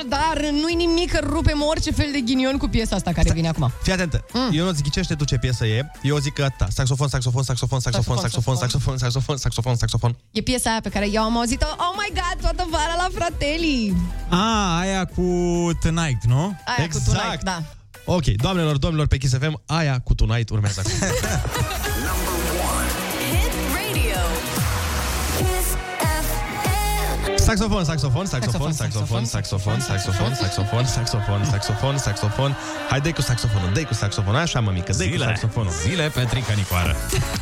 [0.07, 3.71] dar nu-i nimic că rupem orice fel de ghinion cu piesa asta care vine acum.
[3.81, 4.25] Fii atentă.
[4.33, 4.49] Mm.
[4.51, 5.91] Eu nu ghicește tu ce piesă e.
[6.01, 6.67] Eu zic că ta.
[6.69, 10.15] Saxofon, saxofon, saxofon, saxofon, saxofon, saxofon, saxofon, saxofon, saxofon.
[10.31, 13.95] E piesa aia pe care eu am auzit-o, oh my god, toată vara la Fratelli.
[14.29, 15.21] A, aia cu
[15.81, 16.57] Tonight, nu?
[16.77, 17.63] Aia cu Tonight, da.
[18.05, 21.07] Ok, doamnelor, domnilor, pe Kiss FM, aia cu Tonight urmează acum.
[27.43, 32.55] Saxofon, saxofon, saxofon, saxofon, saxofon, saxofon, saxofon, saxofon, saxofon, saxofon.
[32.89, 35.71] Hai, dai cu saxofonul, dai cu saxofonul, așa, mămică, dai cu Zile, saxofonul.
[35.71, 36.95] zile Petrica Nicoară.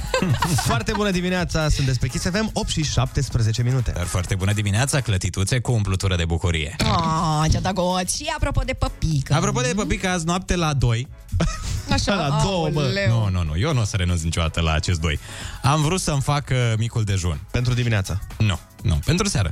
[0.69, 3.91] Foarte bună dimineața, sunteți pe Kiss FM, 8 și 17 minute.
[3.95, 6.75] Dar foarte bună dimineața, clătituțe cu umplutură de bucurie.
[6.79, 8.15] Ah, ce da goț.
[8.15, 9.33] Și apropo de păpică.
[9.33, 11.07] Apropo de păpică, azi noapte la 2
[11.91, 12.79] Așa, La două, bă.
[12.81, 13.09] aoleu.
[13.19, 15.19] Nu, nu, nu, eu nu o să renunț niciodată la acest doi.
[15.63, 17.39] Am vrut să-mi fac uh, micul dejun.
[17.51, 18.19] Pentru dimineața.
[18.37, 19.51] Nu, nu, pentru seară.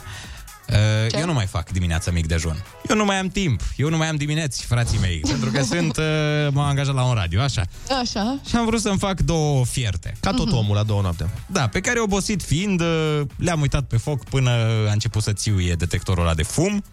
[0.70, 2.64] Uh, eu nu mai fac dimineața mic dejun.
[2.90, 3.62] Eu nu mai am timp.
[3.76, 5.20] Eu nu mai am dimineți, frații mei.
[5.32, 6.04] pentru că sunt, uh,
[6.52, 7.64] m-am angajat la un radio, așa.
[8.02, 8.40] Așa.
[8.48, 10.14] Și am vrut să-mi fac două fierte.
[10.20, 11.30] Ca tot omul la două noaptea.
[11.46, 14.50] Da, pe care obosit fiind, uh, le-am uitat pe foc până
[14.90, 16.84] a început să țiuie detectorul ăla de fum.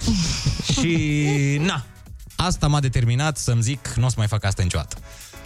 [0.80, 0.96] și,
[1.60, 1.84] na,
[2.36, 4.96] asta m-a determinat să-mi zic, nu o să mai fac asta niciodată.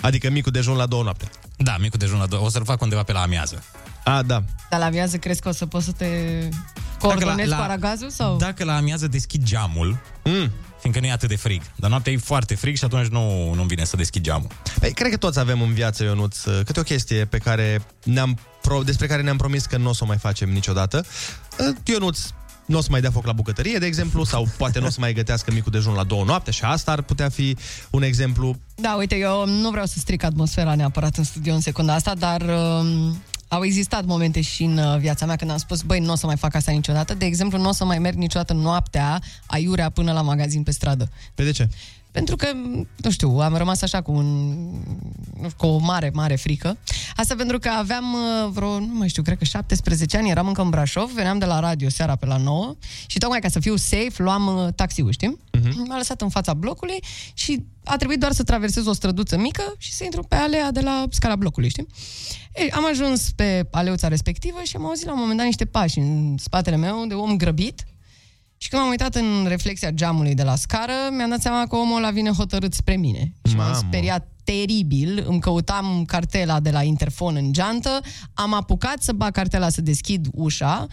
[0.00, 1.28] Adică micul dejun la două noaptea.
[1.56, 2.44] Da, micul dejun la două.
[2.44, 3.62] O să-l fac undeva pe la amiază.
[4.04, 4.42] A, da.
[4.70, 6.06] Dar la viață crezi că o să poți să te
[6.98, 8.10] coordonezi la- cu aragazul?
[8.10, 8.36] Sau?
[8.36, 10.50] Dacă la amiază deschid geamul, Mm.
[10.80, 11.62] fiindcă nu e atât de frig.
[11.76, 14.48] Dar noaptea e foarte frig și atunci nu, nu-mi vine să deschid geamul.
[14.80, 18.82] Păi, cred că toți avem în viață, Ionuț, câte o chestie pe care ne-am pro-
[18.82, 21.04] despre care ne-am promis că nu o să o mai facem niciodată.
[21.84, 22.20] Ionuț
[22.70, 24.96] nu o să mai dea foc la bucătărie, de exemplu, sau poate nu o să
[25.00, 27.56] mai gătească micul dejun la două noapte și asta ar putea fi
[27.90, 28.56] un exemplu.
[28.74, 32.40] Da, uite, eu nu vreau să stric atmosfera neapărat în studio în secunda asta, dar
[32.40, 33.12] uh,
[33.48, 36.26] au existat momente și în uh, viața mea când am spus, băi, nu o să
[36.26, 37.14] mai fac asta niciodată.
[37.14, 41.10] De exemplu, nu o să mai merg niciodată noaptea aiurea până la magazin pe stradă.
[41.34, 41.68] Pe de ce?
[42.12, 42.46] Pentru că,
[42.96, 44.26] nu știu, am rămas așa cu, un,
[45.56, 46.78] cu o mare, mare frică.
[47.16, 50.62] Asta pentru că aveam uh, vreo, nu mai știu, cred că 17 ani, eram încă
[50.62, 52.74] în Brașov, veneam de la radio seara pe la 9
[53.06, 55.38] și tocmai ca să fiu safe, luam uh, taxiul, știi?
[55.58, 55.88] Uh-huh.
[55.88, 56.98] M-a lăsat în fața blocului
[57.34, 60.80] și a trebuit doar să traversez o străduță mică și să intru pe alea de
[60.80, 61.86] la scala blocului, știi?
[62.54, 65.98] Ei, am ajuns pe aleuța respectivă și am auzit la un moment dat niște pași
[65.98, 67.84] în spatele meu de om grăbit
[68.62, 71.96] și când m-am uitat în reflexia geamului de la scară, mi-am dat seama că omul
[71.96, 73.32] ăla vine hotărât spre mine.
[73.48, 73.78] Și m-am Mamă.
[73.78, 75.24] speriat teribil.
[75.28, 78.00] Îmi căutam cartela de la interfon în geantă,
[78.34, 80.86] am apucat să bag cartela să deschid ușa,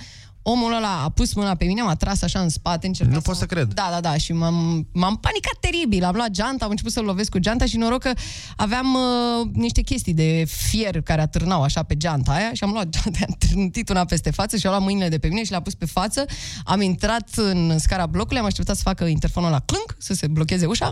[0.50, 3.36] Omul ăla a pus mâna pe mine, m-a tras așa în spate, încerca Nu pot
[3.36, 3.74] să cred.
[3.74, 6.04] Da, da, da, și m-am, m-am panicat teribil.
[6.04, 8.12] Am luat geanta, am început să-l lovesc cu geanta și noroc că
[8.56, 12.90] aveam uh, niște chestii de fier care atârnau așa pe geanta aia și am luat
[12.96, 15.64] geanta, am trântit una peste față și am luat mâinile de pe mine și le-am
[15.64, 16.26] pus pe față.
[16.64, 20.66] Am intrat în scara blocului, am așteptat să facă interfonul la clânc, să se blocheze
[20.66, 20.92] ușa.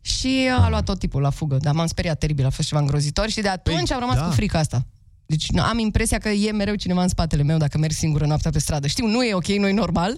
[0.00, 3.28] Și a luat tot tipul la fugă, dar m-am speriat teribil, a fost ceva îngrozitor
[3.28, 4.24] și de atunci am rămas da.
[4.24, 4.86] cu frica asta.
[5.26, 8.50] Deci nu, am impresia că e mereu cineva în spatele meu dacă merg singură noaptea
[8.50, 8.86] pe stradă.
[8.86, 10.16] Știu, nu e ok, nu e normal,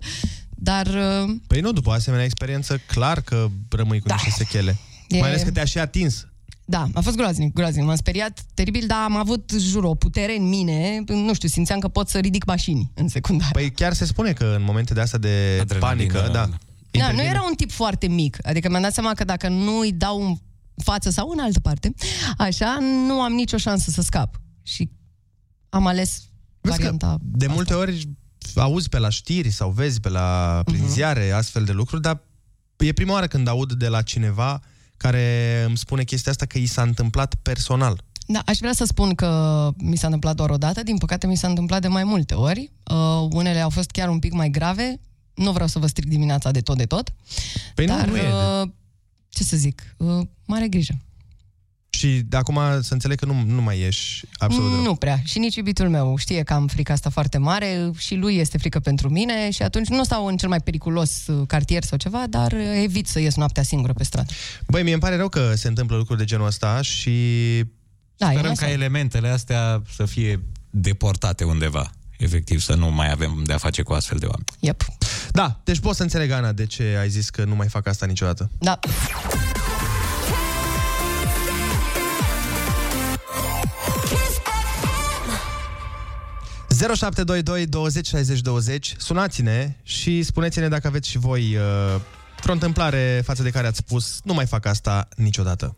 [0.51, 4.15] dar uh, Păi nu, după asemenea experiență, clar că rămâi cu da.
[4.15, 4.77] niște sechele.
[5.09, 6.27] E- Mai ales că te-a și atins.
[6.65, 7.85] da, a fost groaznic, groaznic.
[7.85, 11.03] M-am speriat teribil, dar am avut, jur, o putere în mine.
[11.07, 13.53] Nu știu, simțeam că pot să ridic mașini în secunda aia.
[13.53, 16.33] Păi chiar se spune că în momente de asta de Adrenalină, panică, da.
[16.33, 17.23] Da, nu intervine.
[17.23, 18.37] era un tip foarte mic.
[18.43, 20.37] Adică mi-am dat seama că dacă nu îi dau în
[20.85, 21.95] față sau în altă parte,
[22.39, 24.41] așa, nu am nicio șansă să scap.
[24.63, 24.91] Și
[25.69, 26.11] am ales
[26.61, 28.09] Vezi că varianta de multe ori
[28.55, 30.91] auzi pe la știri sau vezi pe la prin Mhm.
[30.93, 32.21] ziare astfel de lucruri, dar
[32.77, 34.61] e prima oară când aud de la cineva
[34.97, 38.01] care îmi spune chestia asta că i s-a întâmplat personal.
[38.27, 41.37] Da, aș vrea să spun că mi s-a întâmplat doar o dată, din păcate mi
[41.37, 42.71] s-a întâmplat de mai multe ori.
[42.91, 45.01] Uh, unele au fost chiar un pic mai grave.
[45.35, 47.13] Nu vreau să vă stric dimineața de tot de tot.
[47.75, 48.21] Păi nu, dar, nu e.
[48.63, 48.69] uh,
[49.29, 50.99] ce să zic, uh, mare grijă.
[51.99, 54.85] Și de acum să înțeleg că nu, nu mai ieși absolut deloc.
[54.85, 55.21] Nu prea.
[55.25, 58.79] Și nici iubitul meu știe că am frica asta foarte mare și lui este frică
[58.79, 62.53] pentru mine și atunci nu stau în cel mai periculos uh, cartier sau ceva, dar
[62.53, 64.33] uh, evit să ies noaptea singură pe stradă.
[64.67, 67.11] Băi, mie îmi pare rău că se întâmplă lucruri de genul ăsta și
[68.17, 68.67] Da, e Sperăm nasol.
[68.67, 71.91] ca elementele astea să fie deportate undeva.
[72.19, 74.45] Efectiv, să nu mai avem de-a face cu astfel de oameni.
[74.61, 74.85] Yep.
[75.31, 78.07] Da, deci pot să înțeleg, Ana, de ce ai zis că nu mai fac asta
[78.07, 78.51] niciodată.
[78.59, 78.79] Da.
[86.79, 92.01] 0722 20 60 20 Sunați-ne și spuneți-ne dacă aveți și voi uh,
[92.43, 95.77] vreo întâmplare față de care ați spus nu mai fac asta niciodată.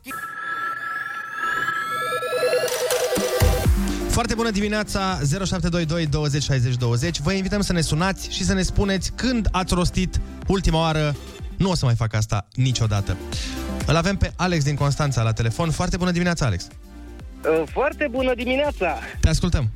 [4.09, 7.21] Foarte bună dimineața, 0722 20 60 20.
[7.21, 11.17] Vă invităm să ne sunați și să ne spuneți când ați rostit ultima oară
[11.57, 13.17] nu o să mai fac asta niciodată.
[13.87, 15.71] Îl avem pe Alex din Constanța la telefon.
[15.71, 16.67] Foarte bună dimineața, Alex.
[16.67, 18.99] Uh, Foarte bună dimineața!
[19.21, 19.71] Te ascultăm.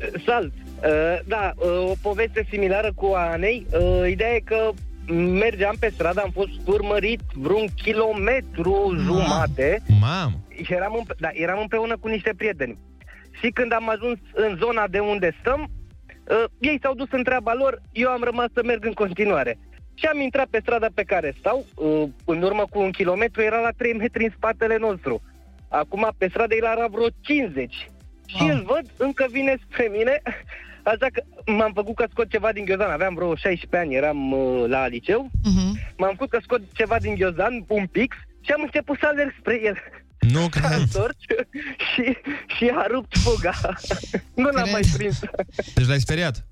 [0.00, 0.52] Uh, Salt!
[0.84, 3.66] Uh, Da, uh, o poveste similară cu a Anei.
[3.72, 4.70] Uh, Ideea e că
[5.14, 10.32] mergeam pe stradă, am fost urmărit vreun kilometru jumate Mamă!
[10.62, 12.78] și eram, împe- da, eram împreună cu niște prieteni.
[13.40, 15.60] Și când am ajuns în zona de unde stăm,
[16.28, 19.58] uh, ei s-au dus în treaba lor, eu am rămas să merg în continuare.
[19.94, 23.60] Și am intrat pe strada pe care stau, uh, în urmă cu un kilometru, era
[23.60, 25.22] la 3 metri în spatele nostru.
[25.68, 27.90] Acum pe stradă el era vreo 50.
[28.26, 30.22] Și îl văd, încă vine spre mine,
[30.82, 32.90] așa că m-am făcut că scot ceva din ghiozdan.
[32.90, 35.30] Aveam vreo 16 ani, eram uh, la liceu.
[35.30, 35.94] Uh-huh.
[35.96, 39.60] M-am făcut că scot ceva din ghiozdan, un pix, și am început să alerg spre
[39.64, 39.76] el.
[40.18, 40.78] Nu S-a cred.
[40.78, 41.16] întors
[41.94, 42.16] și,
[42.56, 43.54] și a rupt fuga.
[44.42, 45.20] nu l-am mai prins.
[45.74, 46.46] Deci l-ai speriat.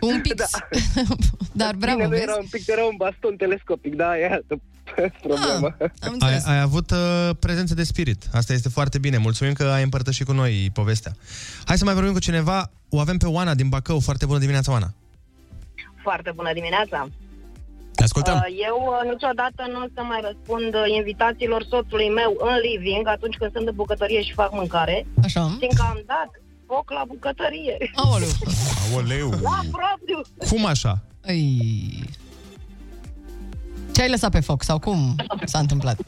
[0.00, 0.34] Un pix.
[0.34, 0.68] Da.
[1.64, 2.22] Dar bravo, Bine, nu vezi?
[2.22, 4.60] era un pic, era un baston telescopic, da, e altă
[5.28, 5.76] problemă.
[5.78, 6.46] Ah, am Ai, înțeles.
[6.46, 8.28] ai avut uh, prezență de spirit.
[8.32, 9.16] Asta este foarte bine.
[9.18, 11.12] Mulțumim că ai împărtășit cu noi povestea.
[11.64, 12.70] Hai să mai vorbim cu cineva.
[12.88, 14.00] O avem pe Oana din Bacău.
[14.00, 14.94] Foarte bună dimineața, Oana.
[16.02, 17.08] Foarte bună dimineața!
[17.94, 18.34] Te ascultăm.
[18.34, 23.06] Uh, Eu uh, niciodată nu o să mai răspund uh, invitațiilor soțului meu în living
[23.16, 25.42] atunci când sunt în bucătărie și fac mâncare, Așa.
[25.58, 26.30] fiindcă am dat
[26.66, 27.76] foc la bucătărie.
[27.94, 28.28] Aoleu.
[28.92, 29.28] Aoleu.
[29.30, 30.20] La propriu!
[30.50, 30.92] Cum așa?
[31.26, 32.04] Ei.
[33.94, 35.98] Ce ai lăsat pe foc sau cum s-a întâmplat?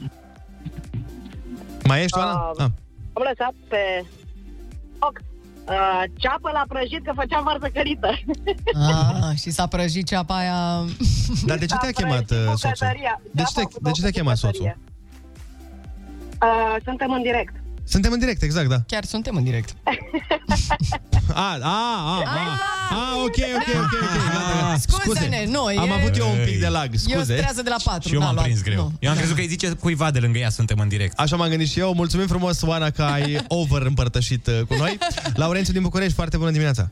[1.83, 2.31] Mai ești, Oana?
[2.31, 2.51] Ah.
[2.57, 2.65] Ah.
[3.13, 4.05] Am lăsat pe
[4.99, 5.19] foc
[5.69, 8.09] uh, ceapă la prăjit că făceam varză cărită.
[8.73, 10.85] Ah, și s-a prăjit ceapa aia...
[11.45, 12.69] Dar de ce te-a S-a chemat prăjit uh, soțul?
[12.79, 13.21] bucătăria.
[13.31, 14.77] De ce, Da, te, de ce te-a chemat soțul?
[16.41, 17.53] Uh, suntem în direct.
[17.87, 18.75] Suntem în direct, exact, da.
[18.87, 19.69] Chiar suntem în direct.
[21.33, 22.57] A, a, a, a,
[22.91, 24.77] a, ok, ok, ok, ok, gata, gata.
[24.77, 27.35] Scuze-ne, nu, Am e- avut eu un pic de lag, Eu scuze.
[27.37, 28.07] strează de la 4.
[28.07, 28.91] Și eu m-am prins greu.
[28.99, 31.19] Eu am crezut că îi zice cuiva de lângă ea, suntem în direct.
[31.19, 31.93] Așa m-am gândit și eu.
[31.93, 34.97] Mulțumim frumos, Oana, că ai over împărtășit uh, cu noi.
[35.33, 36.89] Laurențiu din București, foarte bună dimineața.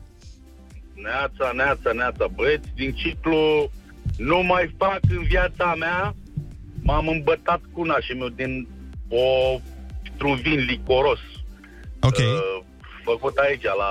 [0.94, 3.70] Neața, neața, neața, băieți, din ciclu
[4.16, 6.14] nu mai fac în viața mea,
[6.82, 8.68] m-am îmbătat cu nașul meu din
[9.08, 9.24] o,
[10.24, 11.18] un vin licoros.
[12.00, 12.18] Ok.
[12.18, 12.62] Uh,
[13.04, 13.90] făcut aici, la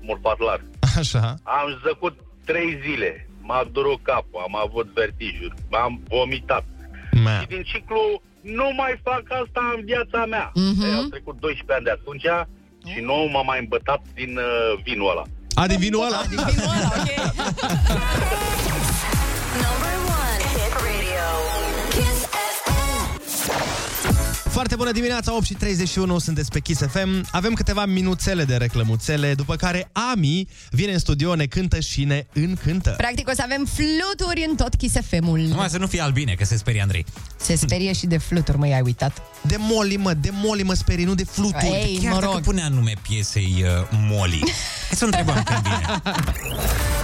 [0.00, 0.60] Morfatlar.
[0.98, 1.34] Așa.
[1.42, 6.64] Am zăcut trei zile, m-a durut capul, am avut vertijuri, m-am vomitat.
[7.24, 7.38] Ma.
[7.40, 10.50] Și din ciclu nu mai fac asta în viața mea.
[10.54, 10.82] Mhm.
[10.84, 12.28] Ei, Au trecut 12 ani de atunci
[12.92, 15.22] și nu m-am mai îmbătat din uh, vinul ăla.
[15.54, 16.20] A, din vinul ăla?
[16.28, 17.08] Din vinul ăla, ok.
[24.68, 27.26] Foarte bună dimineața, 8 și 31, sunteți pe Kiss FM.
[27.30, 32.26] Avem câteva minuțele de reclămuțele, după care Ami vine în studio, ne cântă și ne
[32.32, 32.94] încântă.
[32.96, 35.38] Practic o să avem fluturi în tot Kiss FM-ul.
[35.38, 37.06] Numai să nu fie albine, că se sperie Andrei.
[37.36, 39.22] Se sperie și de fluturi, măi, ai uitat.
[39.42, 41.66] De moli, mă, de moli mă sperii, nu de fluturi.
[41.66, 42.42] Ei, Chiar mă dacă rog.
[42.42, 44.42] punea nume piesei uh, Molly.
[44.88, 46.02] Hai să o întrebăm când vine.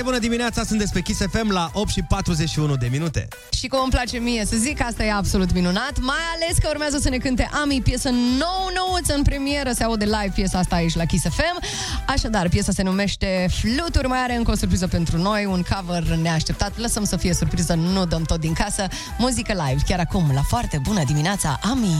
[0.00, 3.28] Foarte bună dimineața, sunteți pe Kiss FM la 8 și 41 de minute.
[3.52, 6.98] Și cum îmi place mie să zic, asta e absolut minunat, mai ales că urmează
[6.98, 11.04] să ne cânte Ami, piesă nou-nouță în premieră, se aude live piesa asta aici la
[11.04, 11.60] Kiss FM.
[12.06, 16.78] Așadar, piesa se numește Fluturi, mai are încă o surpriză pentru noi, un cover neașteptat.
[16.78, 18.86] Lăsăm să fie surpriză, nu dăm tot din casă.
[19.18, 21.94] Muzică live, chiar acum, la foarte bună dimineața, Ami!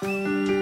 [0.00, 0.57] Nimic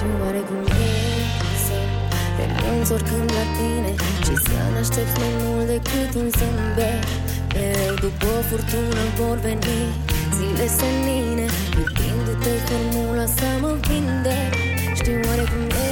[0.00, 0.92] Știu oare cum e
[1.64, 1.78] să
[2.38, 3.92] renunț oricând la tine
[4.24, 7.02] Și să ne aștepți mai mult decât un zâmbet.
[7.54, 9.80] Mereu după o furtună vor veni
[10.36, 11.46] zile senine
[11.78, 14.52] Iubindu-te formula să mă vindec
[14.98, 15.88] Știu oare cum e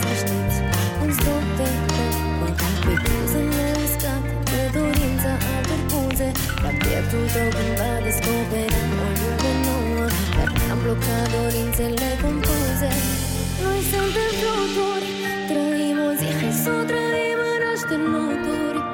[0.00, 0.58] să aștepți
[1.02, 1.68] un stop de
[2.04, 2.48] urmă
[2.84, 6.28] Pe buzele uscate de dorința altor buze
[6.64, 10.04] La pieptul tău când va descoperi o lume nouă
[10.36, 12.90] Dar am blocat dorințele compuse
[13.64, 15.08] Noi suntem fluturi
[15.48, 18.89] Trăim o zi, hai să o trăim în așternuturi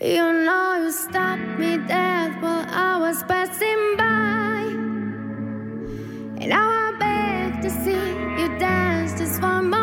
[0.00, 4.62] You know you stopped me dead while I was passing by.
[6.38, 9.77] And now I beg to see you dance just one more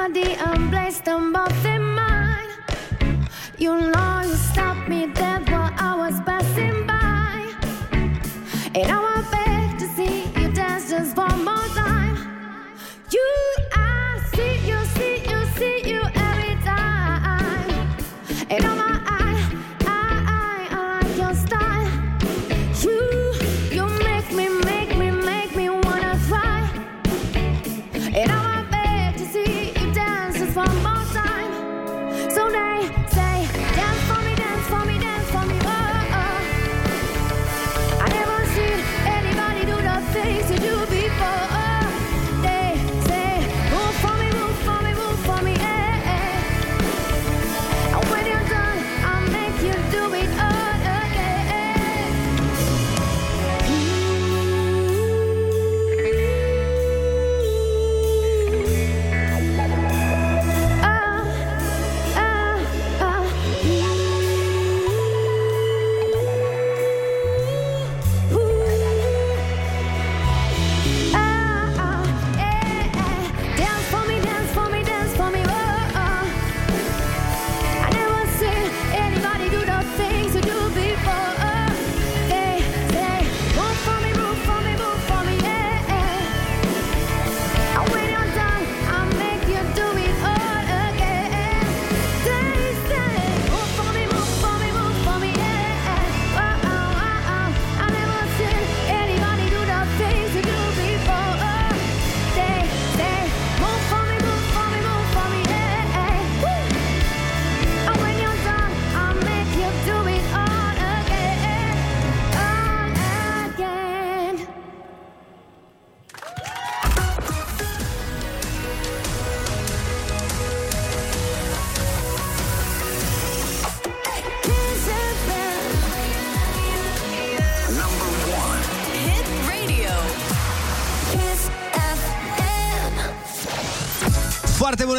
[0.00, 2.52] body, and place them both in mine.
[3.58, 3.99] You know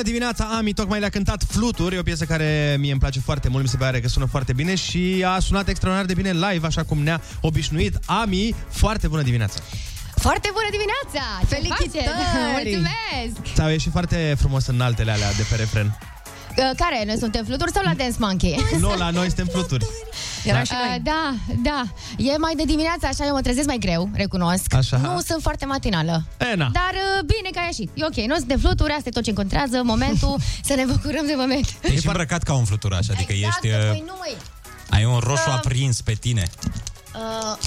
[0.02, 3.64] bună dimineața, Ami tocmai le-a cântat Fluturi, o piesă care mie îmi place foarte mult,
[3.64, 6.84] mi se pare că sună foarte bine și a sunat extraordinar de bine live, așa
[6.84, 7.99] cum ne-a obișnuit.
[8.06, 9.60] Ami, foarte bună dimineața!
[10.16, 11.39] Foarte bună dimineața!
[11.39, 12.06] Ce Felicitări!
[12.06, 12.54] faceți?
[12.58, 13.54] Mulțumesc!
[13.54, 15.97] Ți-au ieșit foarte frumos în altele alea de pe refren.
[16.58, 17.04] Uh, Care?
[17.06, 18.60] Noi suntem fluturi sau la Dance Monkey?
[18.80, 19.86] Nu, la noi suntem fluturi.
[20.44, 21.00] Era și noi.
[21.04, 21.84] Da, da.
[22.18, 24.74] E mai de dimineață, așa eu mă trezesc mai greu, recunosc.
[24.74, 24.98] Așa.
[24.98, 26.24] Nu sunt foarte matinală.
[26.52, 26.70] E, na.
[26.74, 27.89] Dar uh, bine că ai ieșit.
[27.94, 30.36] E ok, noi suntem fluturi, asta e tot ce încontrează, momentul,
[30.68, 31.74] să ne bucurăm de moment.
[31.82, 33.78] Ești îmbrăcat ca un fluturaș, adică Exact, ești...
[33.78, 34.36] păi uh, nu, măi.
[34.89, 36.50] Ai un roșu Uh, aprins pe tine.
[37.16, 37.58] Uh,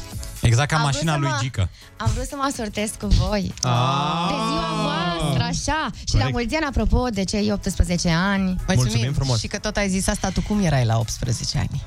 [0.41, 1.69] Exact ca am mașina vrut să lui mă- Gică.
[1.97, 3.55] Am vrut să mă asortez cu voi.
[3.63, 4.29] Ah.
[4.29, 5.91] De ziua voastră, așa.
[6.09, 6.33] Și la Corect.
[6.33, 8.57] mulți ani, apropo de cei 18 ani.
[8.75, 11.83] Mulțumim, Și că tot ai zis asta, tu cum erai la 18 ani?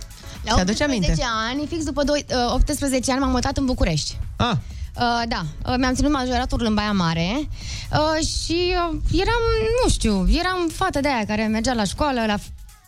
[0.49, 1.23] La Ți-aduce 18 aminte?
[1.49, 4.17] ani, fix după doi, uh, 18 ani, m-am mutat în București.
[4.35, 4.51] Ah.
[4.51, 7.49] Uh, da, uh, mi-am ținut majoratul în Baia Mare
[7.91, 9.41] uh, și uh, eram,
[9.83, 12.35] nu știu, eram fată de aia care mergea la școală, la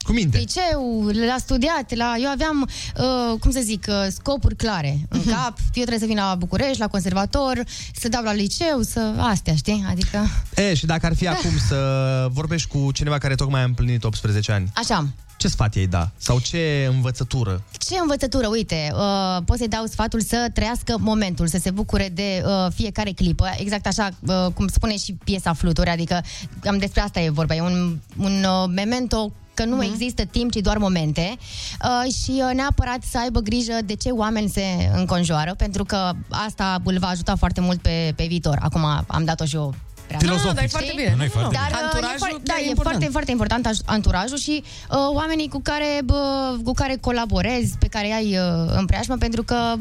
[0.09, 0.37] Cu minte.
[0.37, 2.15] liceu, la studiat, la...
[2.21, 5.29] eu aveam, uh, cum să zic, uh, scopuri clare în Mhm.
[5.29, 5.57] cap.
[5.57, 7.63] Eu trebuie să vin la București, la conservator,
[7.95, 9.13] să dau la liceu, să...
[9.17, 9.85] Astea, știi?
[9.89, 10.25] Adică...
[10.55, 11.77] E, și dacă ar fi acum să
[12.31, 15.07] vorbești cu cineva care tocmai a împlinit 18 ani, Așa.
[15.37, 16.09] ce sfat ei da?
[16.17, 17.61] Sau ce învățătură?
[17.77, 22.43] Ce învățătură, uite, uh, pot să-i dau sfatul să trăiască momentul, să se bucure de
[22.45, 26.23] uh, fiecare clipă, exact așa uh, cum spune și piesa Fluturi, adică
[26.59, 29.85] cam despre asta e vorba, e un, un uh, memento că nu Mhm.
[29.91, 31.35] există timp, ci doar momente
[31.83, 34.63] uh, și uh, neapărat să aibă grijă de ce oameni se
[34.95, 38.57] înconjoară, pentru că asta îl va ajuta foarte mult pe, pe viitor.
[38.61, 39.73] Acum am dat-o și eu
[40.07, 40.49] prea Filozofic.
[40.49, 41.13] Ah, dar e foarte bine.
[41.17, 41.79] Nu, e foarte Dar bine.
[41.79, 42.95] uh, e, Anturajul foarte, chiar da, e e important.
[42.95, 46.21] foarte, foarte important aj- anturajul și uh, oamenii cu care, bă,
[46.63, 49.73] cu care colaborezi, pe care ai uh, în preajmă, pentru că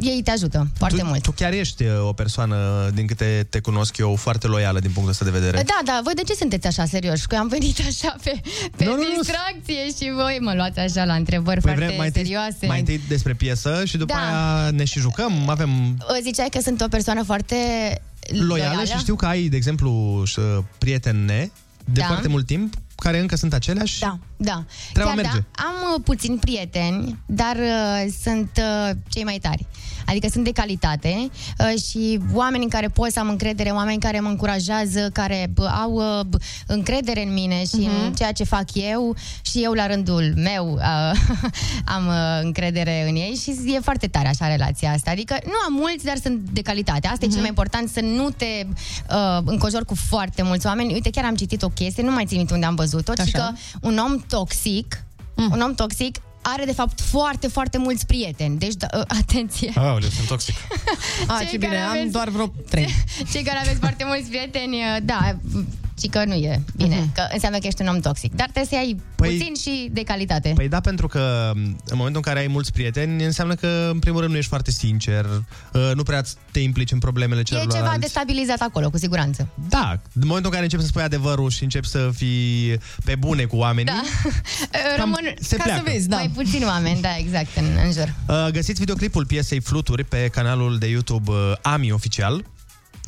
[0.00, 1.22] ei te ajută foarte tu, mult.
[1.22, 5.10] Tu chiar ești uh, o persoană, din câte te cunosc eu, foarte loială din punctul
[5.12, 5.62] ăsta de vedere.
[5.62, 7.26] Da, da, voi de ce sunteți așa serioși?
[7.26, 8.40] Că am venit așa pe,
[8.76, 9.04] pe Nu, nu, nu.
[9.22, 12.66] distracție și voi mă luați așa la întrebări Păi foarte vrem mai întâi, serioase.
[12.66, 14.20] mai întâi despre piesă și după Da.
[14.20, 15.48] aia ne și jucăm.
[15.48, 15.70] Avem
[16.22, 17.56] Ziceai că sunt o persoană foarte
[18.46, 21.50] loială și știu că ai, de exemplu, și, uh, prietene
[21.84, 22.06] de Da.
[22.06, 23.98] foarte mult timp care încă sunt aceleași.
[24.00, 24.64] Da, da.
[24.92, 25.38] Treaba Chiar merge.
[25.38, 29.66] Da, am uh, puțini prieteni, dar uh, sunt uh, cei mai tari.
[30.06, 34.20] Adică sunt de calitate uh, și oameni în care pot să am încredere, oameni care
[34.20, 38.04] mă încurajează, care uh, au uh, b- încredere în mine și Mhm.
[38.04, 41.18] în ceea ce fac eu și eu la rândul meu uh,
[41.96, 45.10] am uh, încredere în ei și e foarte tare așa relația asta.
[45.10, 47.06] Adică nu am mulți, dar sunt de calitate.
[47.08, 48.66] Asta e cel mai important, să nu te
[49.10, 50.92] uh, încojori cu foarte mulți oameni.
[50.92, 53.38] Uite, chiar am citit o chestie, nu mai țin minte unde am văzut-o, ci Așa.
[53.38, 55.04] că un om toxic,
[55.36, 55.50] Mm.
[55.52, 58.58] un om toxic are de fapt foarte, foarte mulți prieteni.
[58.58, 59.72] Deci, da, uh, atenție.
[59.76, 60.54] Aoleu, sunt toxic.
[61.26, 62.88] A, Cei ce bine, care am aveți- doar vreo trei.
[63.32, 65.36] Cei care aveți foarte mulți prieteni, uh, da,
[66.00, 67.12] și că nu e bine, Mhm.
[67.14, 68.34] că înseamnă că ești un om toxic.
[68.34, 70.52] Dar trebuie să ai Păi- puțin și de calitate.
[70.54, 74.20] Păi da, pentru că în momentul în care ai mulți prieteni, înseamnă că, în primul
[74.20, 75.24] rând, nu ești foarte sincer,
[75.72, 77.76] uh, nu prea te implici în problemele e celorlalți.
[77.76, 79.48] ceva destabilizat acolo, cu siguranță.
[79.68, 83.44] Da, în momentul în care începi să spui adevărul și începi să fii pe bune
[83.44, 84.02] cu oamenii, Da.
[84.98, 85.82] Rămân se ca pleacă.
[85.84, 86.16] să vezi, da.
[86.16, 88.14] mai puțini oameni, da, exact, în, în jur.
[88.28, 92.44] Uh, Găsiți videoclipul piesei Fluturi pe canalul de YouTube uh, Ami Oficial.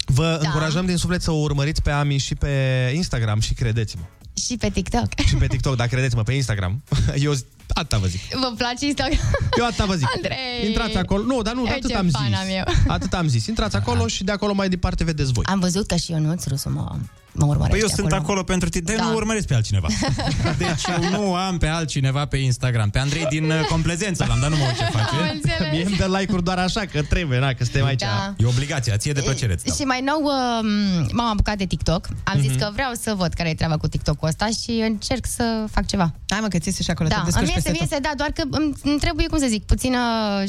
[0.06, 0.46] Vă da.
[0.48, 2.48] încurajăm din suflet să o urmăriți pe Ami și pe
[2.94, 4.02] Instagram și credeți-mă.
[4.46, 5.08] Și pe TikTok.
[5.26, 6.82] Și pe TikTok, dar credeți-mă, pe Instagram.
[7.26, 8.20] Eu zi- atâta vă zic.
[8.40, 9.18] Vă place Instagram?
[9.58, 10.08] Eu atâta vă zic.
[10.16, 10.66] Andrei!
[10.66, 11.22] Intrați acolo.
[11.22, 12.36] Nu, dar nu, E, atât ce am fan zis.
[12.38, 12.74] am eu.
[12.86, 13.46] Atât am zis.
[13.46, 15.44] Intrați acolo și de acolo mai departe vedeți voi.
[15.46, 16.96] Am văzut că și Ionuț Rusu mă,
[17.32, 19.04] mă urmărește Păi eu sunt acolo pentru tine, dar Da.
[19.04, 19.88] nu urmăresc pe altcineva.
[20.58, 22.90] Deci eu nu am pe altcineva pe Instagram.
[22.90, 25.40] Pe Andrei din uh, Complezență l-am, dar nu mă uit ce face.
[25.72, 28.00] Mie îmi dă like-uri doar așa, că trebuie, na, că suntem aici.
[28.00, 28.34] Da.
[28.38, 29.52] E obligația, ție de plăcere.
[29.52, 29.74] îți dau.
[29.76, 32.08] Și mai nou um, m-am apucat de TikTok.
[32.24, 32.58] Am zis Mhm.
[32.58, 36.12] că vreau să văd care e treaba cu TikTok-ul ăsta și încerc să fac ceva.
[36.28, 37.86] Hai mă, că ți și acolo, Da, te îmi descurci iese, peste îmi tot.
[37.90, 40.00] iese, da, doar că îmi, îmi trebuie, cum să zic, puțină,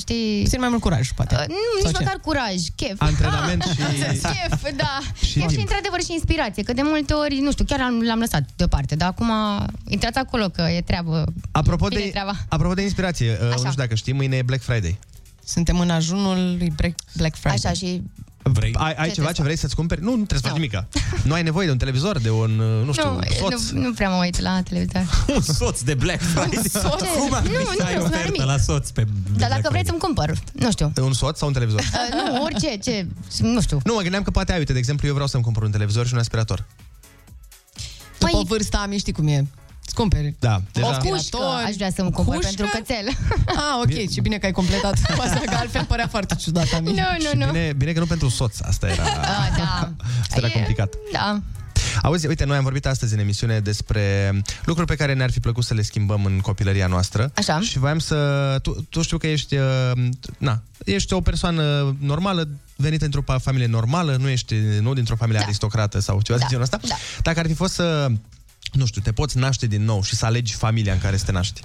[0.03, 0.41] știi...
[0.43, 1.35] Puțin mai mult curaj, poate.
[1.39, 2.03] Uh, nu, Sau nici ce?
[2.03, 2.97] măcar curaj, chef.
[3.09, 3.75] Antrenament și-
[4.33, 4.93] chef, da.
[5.27, 5.59] Și chef și, timp.
[5.65, 6.63] într-adevăr, și inspirație.
[6.63, 9.31] Că de multe ori, nu știu, chiar l-am, l-am lăsat deoparte, dar acum
[9.87, 11.23] intrați acolo, că e treabă.
[11.51, 12.33] Apropo Bine de, treaba.
[12.49, 14.99] apropo de inspirație, uh, nu știu dacă știi, mâine e Black Friday.
[15.45, 17.57] Suntem în ajunul lui Black, Black Friday.
[17.63, 18.01] Așa și...
[18.51, 18.73] Vrei?
[18.77, 20.01] Ai, ai Ce ceva te ce vrei să-ți cumperi?
[20.01, 20.83] Nu, nu trebuie să faci nimic.
[21.23, 23.19] Nu ai nevoie de un televizor, de un, uh, nu știu, nu,
[23.49, 23.69] soț.
[23.69, 25.01] nu, nu prea mă uit la televizor.
[25.35, 26.63] Un soț de Black Friday.
[26.69, 27.01] soț?
[27.01, 28.41] Cum ar Nu, fi nu să vreau ai să ofertă nimic.
[28.45, 29.05] la soț pe
[29.37, 30.91] Dar dacă vreți să-mi cumpăr, nu știu.
[31.01, 31.79] Un soț sau un televizor?
[31.79, 33.07] Uh, nu, orice, ce,
[33.39, 33.79] nu știu.
[33.83, 36.07] Nu, mă gândeam că poate ai, uite, de exemplu, eu vreau să-mi cumpăr un televizor
[36.07, 36.65] și un aspirator.
[38.17, 39.47] După Păi- vârsta am, știi cum e.
[39.87, 40.35] Îți cumperi.
[40.39, 40.87] Da, deja.
[40.87, 42.49] O cușcă aș vrea să-mi cumpăr Cușcă?
[42.55, 43.07] pentru cățel.
[43.59, 46.79] Ah, ok, ce bine că ai completat cu asta, că altfel părea foarte ciudat a
[46.79, 47.01] mine.
[47.21, 47.51] Nu, nu, nu.
[47.51, 49.91] Bine, bine că nu pentru soț, asta era, Ah, da.
[50.21, 50.93] asta era E- complicat.
[51.11, 51.41] Da.
[52.01, 54.31] Auzi, uite, noi am vorbit astăzi în emisiune despre
[54.63, 57.31] lucruri pe care ne-ar fi plăcut să le schimbăm în copilăria noastră.
[57.35, 57.59] Așa.
[57.59, 58.15] Și voiam să...
[58.61, 59.55] Tu, tu știu că ești...
[59.55, 59.91] uh,
[60.37, 65.39] Na, ești o persoană normală, venită într-o pa- familie normală, nu ești nu dintr-o familie
[65.39, 65.45] da.
[65.45, 66.79] aristocrată sau ceva Da, de genul ăsta.
[66.87, 66.95] da.
[67.21, 68.11] Dacă ar fi fost să,
[68.71, 71.31] nu știu, te poți naște din nou și să alegi familia în care să te
[71.31, 71.61] naști.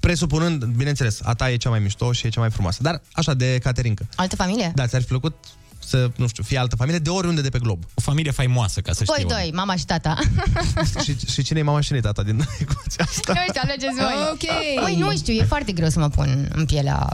[0.00, 2.82] Presupunând, bineînțeles, a ta e cea mai mișto și e cea mai frumoasă.
[2.82, 4.04] Dar așa, de Caterinca.
[4.14, 4.72] Altă familie?
[4.74, 5.34] Da, ți-ar fi plăcut
[5.78, 7.84] să, nu știu, fie altă familie de oriunde de pe glob.
[7.94, 9.28] O familie faimoasă, ca să Voi știu.
[9.28, 10.18] doi, mama și tata.
[11.04, 13.32] și, și cine e mama și cine e tata din ecuația asta?
[13.46, 14.14] Uite, alegeți voi.
[14.32, 14.82] Ok.
[14.84, 17.08] Păi nu știu, e foarte greu să mă pun în pielea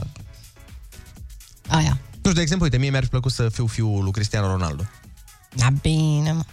[1.67, 1.99] aia.
[2.11, 4.83] Nu știu, de exemplu, uite, mie mi-ar fi plăcut să fiu fiul lui Cristiano Ronaldo.
[5.55, 6.43] Da, bine, mă.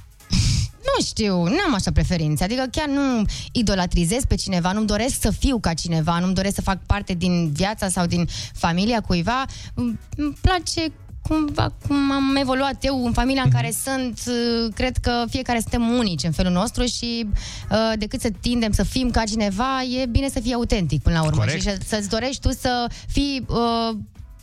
[0.84, 2.44] Nu știu, nu am așa preferințe.
[2.44, 6.60] Adică chiar nu idolatrizez pe cineva, nu-mi doresc să fiu ca cineva, nu-mi doresc să
[6.62, 9.44] fac parte din viața sau din familia cuiva.
[9.74, 10.92] Îmi îmi place
[11.28, 15.88] cumva cum am evoluat eu în familia în care sunt, uh, cred că fiecare suntem
[15.88, 17.26] unici în felul nostru și
[17.70, 21.24] uh, decât să tindem să fim ca cineva, e bine să fii autentic până la
[21.24, 21.56] urmă Corect.
[21.62, 23.96] și să- să-ți dorești tu să fii uh,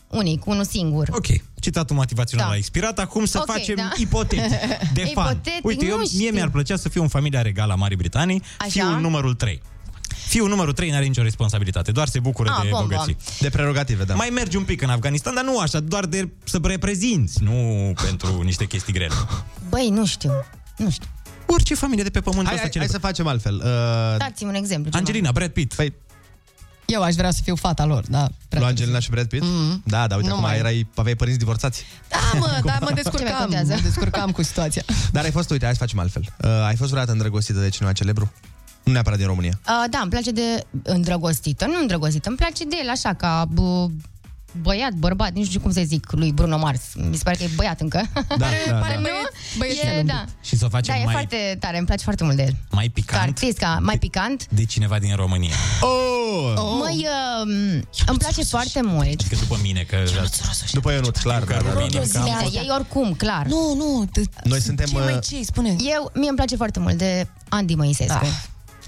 [0.09, 1.07] unic, unul singur.
[1.11, 1.25] Ok,
[1.67, 2.53] citatul motivațional Da.
[2.53, 3.89] a expirat, acum să Ok, facem da.
[3.97, 4.51] ipotetic.
[4.99, 5.31] De fan.
[5.31, 6.29] Ipotetic, Uite, eu, nu mie știu.
[6.33, 8.69] mi-ar plăcea să fiu în familia regală a Marii Britanii, Așa?
[8.69, 9.61] fiul numărul 3.
[10.27, 12.87] Fiul numărul 3 n-are nicio responsabilitate, doar se bucură Ah, de bombă.
[12.93, 13.17] bogății.
[13.39, 14.13] De prerogative, da.
[14.15, 18.41] Mai mergi un pic în Afganistan, dar nu așa, doar de să reprezinți, nu pentru
[18.41, 19.13] niște chestii grele.
[19.69, 20.31] Băi, nu știu,
[20.77, 21.07] nu știu.
[21.45, 23.55] Orice familie de pe pământul Hai, ăsta hai, hai să facem altfel.
[23.55, 24.85] Uh, Dați-mi un exemplu.
[24.89, 24.97] ceva.
[24.97, 25.73] Angelina, Brad Pitt.
[25.73, 25.93] Păi,
[26.93, 28.27] Eu aș vrea să fiu fata lor, da.
[28.49, 29.43] lui Angelina și Brad Pitt?
[29.43, 29.81] Mhm.
[29.85, 31.83] Da, da, uite, Nu acum mai- erai, aveai părinți divorțați.
[32.09, 33.73] Da, mă, dar mă Ce mai descurcam, contează?
[33.73, 34.83] mă descurcam cu situația.
[35.11, 36.21] Dar ai fost, uite, hai să facem altfel.
[36.43, 38.31] Uh, ai fost vreodată îndrăgostită de cineva celebru?
[38.83, 39.59] Nu neapărat din România.
[39.67, 43.87] Uh, da, îmi place de îndrăgostită, nu îndrăgostită, îmi place de el așa, ca bă,
[44.61, 46.81] băiat, bărbat, nici nu știu cum să zic lui Bruno Mars.
[46.95, 48.01] Mi se pare că e băiat încă.
[48.13, 48.35] Da,
[48.69, 49.01] da, pare da.
[49.01, 50.25] băiet, băiețel e, un da.
[50.41, 52.55] Și să o facem Da, e mai, foarte tare, îmi place foarte mult de el.
[52.71, 54.47] mai Ca picant artist, ca mai picant.
[54.49, 55.55] de cineva din România.
[55.81, 56.53] Oh!
[56.79, 57.07] Măi,
[57.41, 59.07] uh, îmi place foarte mult.
[59.07, 59.97] Adică după mine, că...
[60.71, 62.19] După Ionuț, clar, da, da, da.
[62.23, 63.45] Da, ei oricum, clar.
[63.45, 64.09] Nu, nu.
[64.43, 64.85] Noi suntem...
[64.85, 65.69] Ce mai uh, ce spune?
[65.69, 68.19] Eu, mie îmi place foarte mult de Andy Moisescu.
[68.21, 68.27] Ah,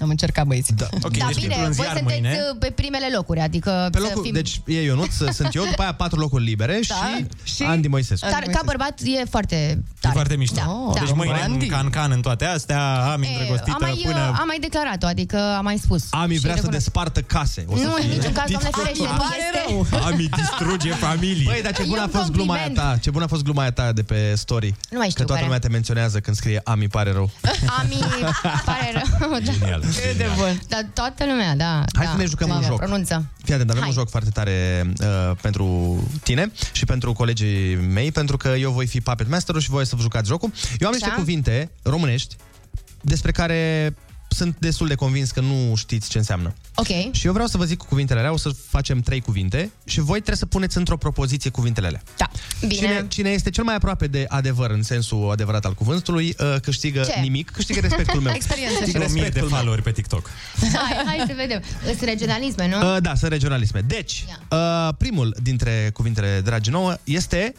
[0.00, 0.74] am încercat băieții.
[0.74, 0.86] Da.
[1.02, 2.38] Ok, da, deci bine, într-un voi ziar sunteți mâine...
[2.50, 4.32] uh, pe primele locuri, adică Pe să locul, fim...
[4.32, 6.94] deci e Ionuț, sunt eu, după aia patru locuri libere Da,
[7.42, 8.26] și, și- Andy Moisescu.
[8.30, 10.14] Dar ca bărbat e foarte E tare.
[10.14, 10.54] foarte mișto.
[10.94, 11.14] Da, deci da.
[11.14, 11.64] mâine Andy.
[11.64, 14.18] în can-can în toate astea, am E, îndrăgostită am mai, uh, până...
[14.40, 16.02] am mai declarat-o, adică am mai spus.
[16.10, 16.84] Ami Și vrea să recunosc.
[16.84, 17.64] despartă case.
[17.68, 19.96] O să Nu, în fie- niciun caz, doamne ferește, nu este.
[19.96, 21.44] Ami distruge familii.
[21.44, 22.92] Băi, dar ce E bună a un fost gluma aia compliment.
[22.94, 22.98] ta.
[23.02, 24.74] Ce bună a fost gluma aia ta de pe story.
[24.90, 25.44] Nu mai Că știu toată care.
[25.44, 27.30] lumea te menționează când scrie Ami pare rău.
[27.80, 27.96] Ami,
[28.64, 29.38] pare rău.
[29.40, 29.78] Da.
[29.90, 30.36] Genial, genial.
[30.36, 30.60] bun.
[30.68, 31.84] Dar toată lumea, da.
[31.94, 32.76] Hai da, să ne jucăm da, un joc.
[32.76, 33.26] Pronunță.
[33.44, 33.90] Fii atent, avem Hai.
[33.90, 38.86] un joc foarte tare uh, pentru tine și pentru colegii mei, pentru că eu voi
[38.86, 40.52] fi puppet master și voi să vă jucați jocul.
[40.78, 41.16] Eu am niște Așa.
[41.16, 42.36] cuvinte românești
[43.00, 43.94] despre care
[44.32, 46.54] sunt destul de convins că nu știți ce înseamnă.
[46.74, 46.86] Ok.
[47.10, 50.00] Și eu vreau să vă zic cu cuvintele alea, o să facem trei cuvinte și
[50.00, 52.02] voi trebuie să puneți într-o propoziție cuvintele alea.
[52.16, 52.30] Da.
[52.60, 52.72] Bine.
[52.74, 57.00] Cine, cine este cel mai aproape de adevăr în sensul adevărat al cuvântului, uh, câștigă
[57.02, 57.20] Ce?
[57.20, 58.32] nimic, câștigă respectul meu.
[58.40, 58.74] Experiență.
[58.78, 59.58] Câștigă Vreo mie de respectul meu.
[59.58, 60.30] followeri pe TikTok.
[60.60, 61.62] Hai, hai să vedem.
[61.84, 62.94] Sunt regionalisme, nu?
[62.94, 63.80] Uh, da, sunt regionalisme.
[63.80, 67.54] Deci, uh, primul dintre cuvintele dragi nouă este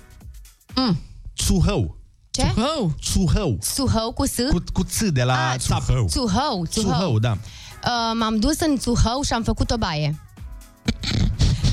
[0.75, 1.01] Mm.
[1.35, 1.97] Tsuhău.
[2.31, 2.53] Ce?
[2.79, 2.89] Oh.
[3.01, 3.57] Tsuhău.
[3.61, 4.35] Suhău cu S?
[4.49, 5.81] Cu, cu ț de la Ah, țap.
[5.83, 6.07] Tsuhău.
[6.09, 7.19] Suhău, Tsuhău, Suhău.
[7.19, 7.31] da.
[7.31, 10.19] Uh, m-am dus în Suhău și am făcut o baie.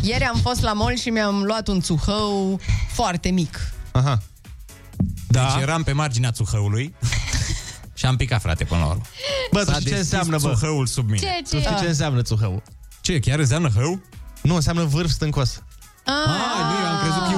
[0.02, 2.60] Ieri am fost la mall și mi-am luat un țuhău
[2.92, 3.58] foarte mic.
[3.92, 4.18] Aha.
[5.28, 5.42] Da.
[5.52, 6.94] Deci eram pe marginea țuhăului
[7.98, 9.02] și am picat, frate, până la urmă.
[9.52, 10.54] Bă, tu S-a știi ce deschis înseamnă, bă?
[10.54, 11.18] țuhăul sub mine.
[11.18, 11.62] Ce, Tu ce?
[11.62, 12.62] știi ce înseamnă țuhău?
[13.00, 14.00] Ce, chiar înseamnă hău?
[14.42, 15.62] Nu, înseamnă vârf stâncos.
[16.04, 16.14] Ah,
[16.62, 17.37] nu, eu am crezut că e un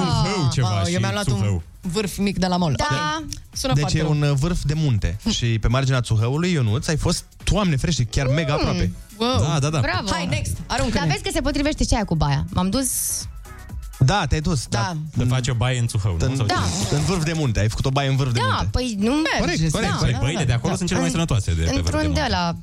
[0.51, 1.53] ceva Ah, și Eu mi-am luat țuhău.
[1.83, 2.73] un vârf mic de la mall.
[2.77, 2.85] Da.
[3.21, 3.27] Ok.
[3.53, 4.11] Sună Deci foarte e rău.
[4.11, 5.17] un uh, vârf de munte.
[5.29, 8.91] și pe marginea țuhăului, Ionuț, ai fost, Doamne frește, chiar mega aproape.
[9.17, 9.39] Wow.
[9.39, 9.79] Da, da, da.
[9.79, 10.09] Bravo.
[10.11, 10.57] Hai, next.
[10.67, 12.45] Aruncă Dar vezi că se potrivește și aia cu baia.
[12.49, 12.89] M-am dus...
[13.99, 14.65] Da, te-ai dus.
[14.67, 14.95] Da.
[15.17, 16.25] Să faci o baie în țuhău, nu?
[16.25, 16.63] În, Sau Da.
[16.89, 16.95] ce?
[16.95, 17.59] în vârf de munte.
[17.59, 18.67] Ai făcut o baie în vârf de Da, munte.
[18.71, 19.97] păi nu Corect, corect, da.
[19.97, 20.19] corect.
[20.19, 22.55] Băile Păi, de acolo sunt cele mai sănătoase de pe Într-un verde de la...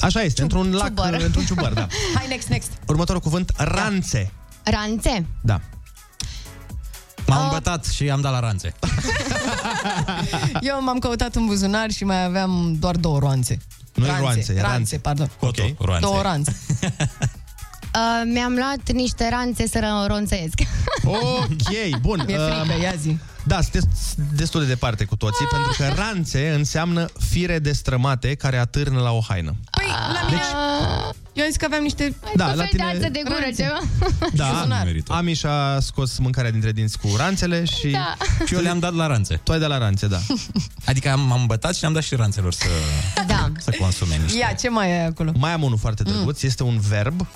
[0.00, 1.20] Așa este, într-un lac, ciubăr.
[1.24, 1.86] într-un ciubăr, da.
[2.16, 2.70] Hai, next, next.
[2.86, 4.32] Următorul cuvânt, ranțe.
[4.62, 5.26] Ranțe.
[5.42, 5.60] Da.
[7.26, 8.72] M-am îmbătat și am dat la ranțe.
[10.60, 13.58] Eu m-am căutat în buzunar și mai aveam doar două roanțe.
[13.94, 14.98] Nu e roanțe, e ranțe, ranțe.
[14.98, 15.30] pardon.
[15.40, 16.06] Ok, roanțe.
[16.06, 16.56] Două ranțe.
[17.96, 20.54] Uh, mi-am luat niște ranțe să ră- ronțăiesc.
[21.04, 22.22] Ok, bun.
[22.26, 23.18] Mi-e frică, ia zi.
[23.44, 23.86] Da, sunteți
[24.34, 29.20] destul de departe cu toții, pentru că ranțe înseamnă fire destrămate care atârnă la o
[29.28, 29.54] haină.
[29.70, 30.40] Păi, la mine...
[31.36, 32.14] Eu am zis că aveam niște...
[32.36, 33.62] Da, Cu la fel tine- de alță de gură, ranțe.
[33.62, 33.78] ceva.
[34.32, 34.84] Da, buzunar.
[34.84, 35.12] merită.
[35.12, 37.88] Amiș și-a scos mâncarea dintre dinți cu ranțele și...
[37.88, 38.14] Da.
[38.46, 39.40] Și eu le-am dat la ranțe.
[39.42, 40.18] Tu ai de la ranțe, da.
[40.90, 42.66] Adică am, m-am îmbătat și le-am dat și ranțelor să,
[43.26, 43.52] Da.
[43.58, 44.38] să consume niște.
[44.38, 45.32] Ia, ce mai e acolo?
[45.38, 47.26] Mai am unul foarte drăguț, este un verb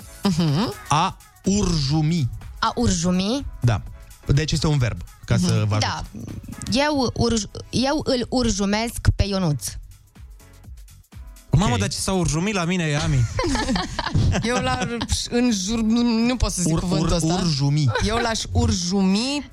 [0.87, 2.29] a urjumi.
[2.59, 3.45] A urjumi.
[3.59, 3.81] Da.
[4.25, 5.79] Deci este un verb, ca să vă ajut.
[5.89, 6.03] Da.
[6.71, 9.65] Eu, urj, eu îl urjumesc pe Ionuț.
[11.57, 13.25] Mamă, dar ce s-a urjumit la mine, Ami?
[14.49, 14.79] Eu la
[15.29, 17.33] în jur, nu, nu pot să zic Ur, cuvântul ur, ăsta.
[17.33, 17.85] urjumi.
[18.07, 19.51] Eu l-aș urjumi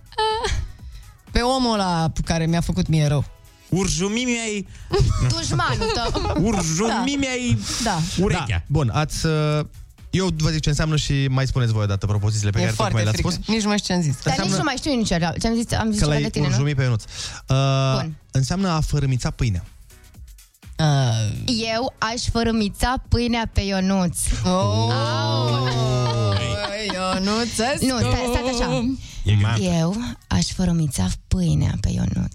[1.30, 3.24] pe omul ăla care mi-a făcut mie rău.
[3.68, 4.66] Urjumi mi-ai...
[5.32, 6.32] Dușmanul tău.
[6.44, 7.58] Urjumi mi-ai...
[7.84, 7.98] Da.
[8.20, 8.44] Urechea.
[8.48, 8.62] Da.
[8.66, 9.26] Bun, ați...
[9.26, 9.60] uh,
[10.10, 12.90] Eu vă zic ce înseamnă și mai spuneți voi odată propozițiile pe E care tocmai
[12.90, 13.42] foarte le-ați frică.
[13.42, 13.54] spus.
[13.54, 14.22] Nici nu mai știu ce am zis.
[14.22, 15.08] Dar nici Înseamnă- nu mai știu nici
[15.40, 16.50] ce am zis, am zis Că ceva l-ai de tine, nu?
[16.52, 17.02] urjumi pe Ionuț.
[17.48, 17.56] Uh,
[18.00, 18.14] Bun.
[18.30, 19.64] înseamnă a fărâmița pâinea.
[21.68, 24.18] Uh, Eu aș fărâmița pâinea pe Ionuț.
[24.44, 24.92] oh,
[26.94, 27.84] Ionuțescu.
[27.86, 28.84] Nu, stai, stai așa.
[29.24, 29.72] E gândit.
[29.78, 29.96] Eu
[30.26, 32.34] aș fărâmița pâinea pe Ionuț.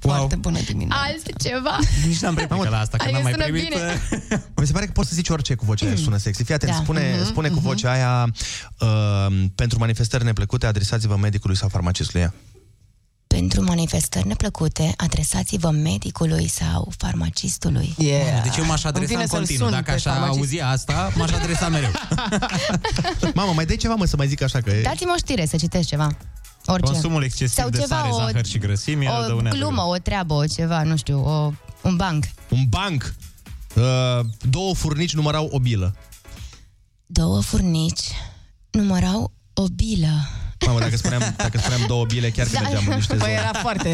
[0.00, 1.02] Foarte bună dimineața.
[1.02, 1.78] Altceva.
[2.06, 3.68] Nici n-am replică la asta, că Adică n-am mai sună primit.
[3.68, 4.02] bine.
[4.60, 6.42] Mi se pare că poți să zici orice cu vocea aia, sună sexy.
[6.44, 6.78] Fii atent, Da.
[6.78, 8.32] spune, spune cu vocea aia
[8.80, 12.30] uh, pentru manifestări neplăcute, adresați-vă medicului sau farmacistului.
[13.36, 13.40] Ia.
[13.42, 17.94] Pentru manifestări neplăcute, adresați-vă medicului sau farmacistului.
[17.98, 18.42] Yeah.
[18.42, 19.66] Deci eu m-aș Îmi adresa vine în să-l continuu.
[19.66, 20.38] sun Dacă pe aș farmacist.
[20.38, 21.90] auzi asta, m-aș adresa mereu.
[23.34, 24.70] Mamă, mai dai ceva, mă, să mai zic așa că...
[24.70, 26.16] e- Dați-mi o știre să citesc ceva.
[26.66, 26.90] Orice.
[26.92, 30.34] Consumul excesiv Sau de ceva, sare, o- zahăr și grăsimi o dăunează glumă, o treabă,
[30.34, 32.24] o ceva, nu știu, o, un banc.
[32.48, 33.14] Un banc.
[33.74, 33.82] Uh,
[34.50, 35.94] două furnici numărau o bilă.
[37.06, 38.02] Două furnici
[38.70, 40.28] numărau o bilă.
[40.66, 42.60] Mamă, dacă spuneam, dacă spuneam două bile, chiar că Da.
[42.60, 43.32] mergeam în niște Păi zone.
[43.32, 43.88] era foarte,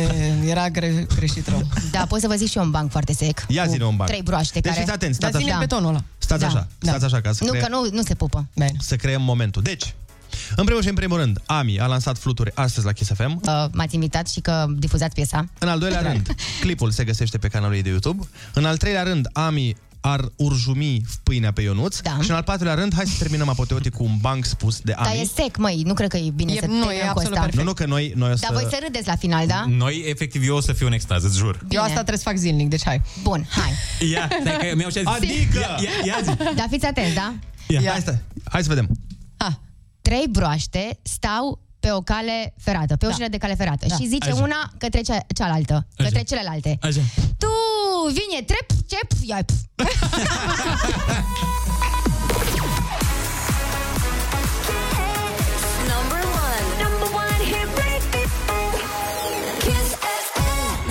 [0.47, 1.63] era gre, greșit rău.
[1.91, 3.45] Da, pot să vă zic și eu un banc foarte sec.
[3.49, 4.09] Ia cu zine un banc.
[4.11, 4.81] Trei broaște Deci care...
[4.85, 5.67] fiți atenți, Dar stați ține așa.
[5.67, 6.03] pe tonul ăla.
[6.19, 6.89] Stați Da, așa, da.
[6.91, 8.47] stați așa, ca să, Nu, crea- că nu, nu se pupă.
[8.55, 8.73] Bine.
[8.81, 9.63] să creăm momentul.
[9.63, 9.95] Deci,
[10.57, 13.41] În primul și în primul rând, Ami a lansat fluturi astăzi la Kiss FM.
[13.47, 15.45] Uh, m-ați invitat și că difuzați piesa.
[15.59, 18.27] În al doilea rând, clipul se găsește pe canalul ei de YouTube.
[18.55, 21.99] În al treilea rând, Ami ar urjumi pâinea pe Ionuț.
[21.99, 22.19] Da.
[22.21, 25.07] Și în al patrulea rând, hai să terminăm apoteotic cu un banc spus de Ami.
[25.07, 27.19] Dar e sec, măi, nu cred că e bine E- să nu, e terminăm cu
[27.19, 27.51] absolut asta.
[27.55, 28.47] Nu, nu, că noi, noi o să...
[28.51, 29.65] Dar voi să râdeți la final, da?
[29.69, 31.65] Noi, efectiv, eu o să fiu în extaz, îți jur.
[31.69, 33.03] Eu asta trebuie să fac zilnic, deci hai.
[33.23, 33.73] Bun, hai.
[34.11, 35.59] Ia, stai că mi-au și Adică...
[35.59, 36.37] Ia, ia, ia zi.
[36.57, 37.35] Dar fiți atenți, da?
[37.69, 37.91] Ia.
[37.91, 38.19] Hai, stai.
[38.45, 38.89] hai să vedem.
[40.03, 43.95] Trei broaște stau pe o cale ferată, pe o șină de cale ferată Da.
[43.97, 44.43] și zice Așa.
[44.43, 46.79] una către cea, cealaltă, către celelalte.
[46.83, 47.01] Așa.
[47.39, 47.47] Tu
[48.09, 49.39] vine trep, cep, ia.
[55.93, 56.65] Number one.
[56.83, 58.21] Number one hit radio.
[59.65, 59.89] Kiss
[60.35, 60.89] FM.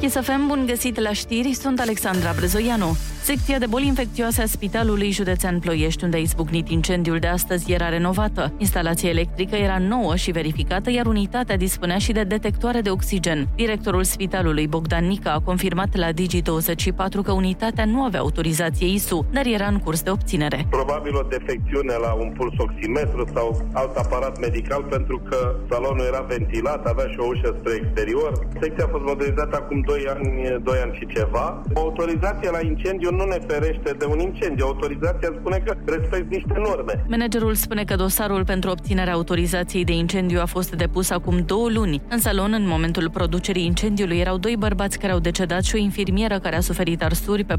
[0.00, 2.96] Chisafem, bun găsit la știri, sunt Alexandra Brezoianu.
[3.24, 7.88] Secția de boli infecțioase a Spitalului Județean Ploiești, unde a izbucnit incendiul de astăzi, era
[7.88, 8.52] renovată.
[8.58, 13.48] Instalația electrică era nouă și verificată, iar unitatea dispunea și de detectoare de oxigen.
[13.56, 19.46] Directorul spitalului, Bogdan Nica, a confirmat la Digi24 că unitatea nu avea autorizație ISU, dar
[19.46, 20.66] era în curs de obținere.
[20.70, 26.20] Probabil o defecțiune la un puls oximetru sau alt aparat medical pentru că salonul era
[26.28, 28.32] ventilat, avea și o ușă spre exterior.
[28.60, 30.28] Secția a fost modernizată acum 2 ani,
[30.62, 31.62] 2 ani și ceva.
[31.74, 34.64] O autorizație la incendiu nu ne ferește de un incendiu.
[34.66, 37.04] Autorizația spune că respect niște norme.
[37.08, 42.02] Managerul spune că dosarul pentru obținerea autorizației de incendiu a fost depus acum două luni.
[42.08, 46.38] În salon, în momentul producerii incendiului, erau doi bărbați care au decedat și o infirmieră
[46.38, 47.54] care a suferit arsuri pe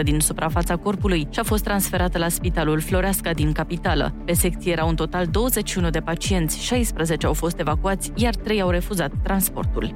[0.00, 4.14] 40% din suprafața corpului și a fost transferată la Spitalul Floreasca din capitală.
[4.24, 8.70] Pe secție erau în total 21 de pacienți, 16 au fost evacuați, iar 3 au
[8.70, 9.94] refuzat transportul.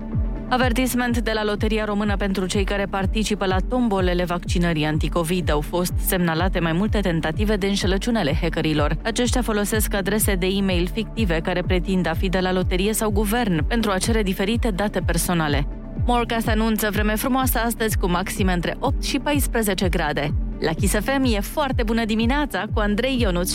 [0.52, 5.50] Avertisment de la Loteria Română pentru cei care participă la tombolele vaccinării anticovid.
[5.50, 8.96] Au fost semnalate mai multe tentative de înșelăciunele hackerilor.
[9.02, 13.66] Aceștia folosesc adrese de e-mail fictive care pretind a fi de la loterie sau guvern
[13.66, 15.66] pentru a cere diferite date personale.
[16.06, 20.34] Morca se anunță vreme frumoasă astăzi cu maxime între 8 și 14 grade.
[20.60, 23.54] La Kiss FM e foarte bună dimineața cu Andrei Ionuț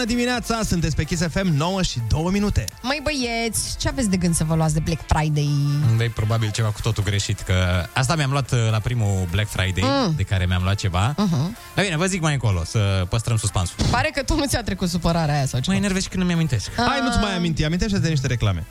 [0.00, 2.64] bună dimineața, sunteți pe Kiss FM 9 și 2 minute.
[2.82, 5.50] Măi băieți, ce aveți de gând să vă luați de Black Friday?
[5.90, 9.48] Unde e probabil ceva cu totul greșit, că asta mi-am luat uh, la primul Black
[9.48, 10.14] Friday, Mm.
[10.16, 11.12] de care mi-am luat ceva.
[11.14, 11.74] Uh-huh.
[11.74, 13.76] Dar bine, vă zic mai încolo, să păstrăm suspansul.
[13.90, 15.72] Pare că tu nu ți-a trecut supărarea aia sau ceva.
[15.76, 16.70] Mă enervezi când îmi amintesc.
[16.76, 18.66] Hai, nu-ți mai aminti, amintește-te de niște reclame.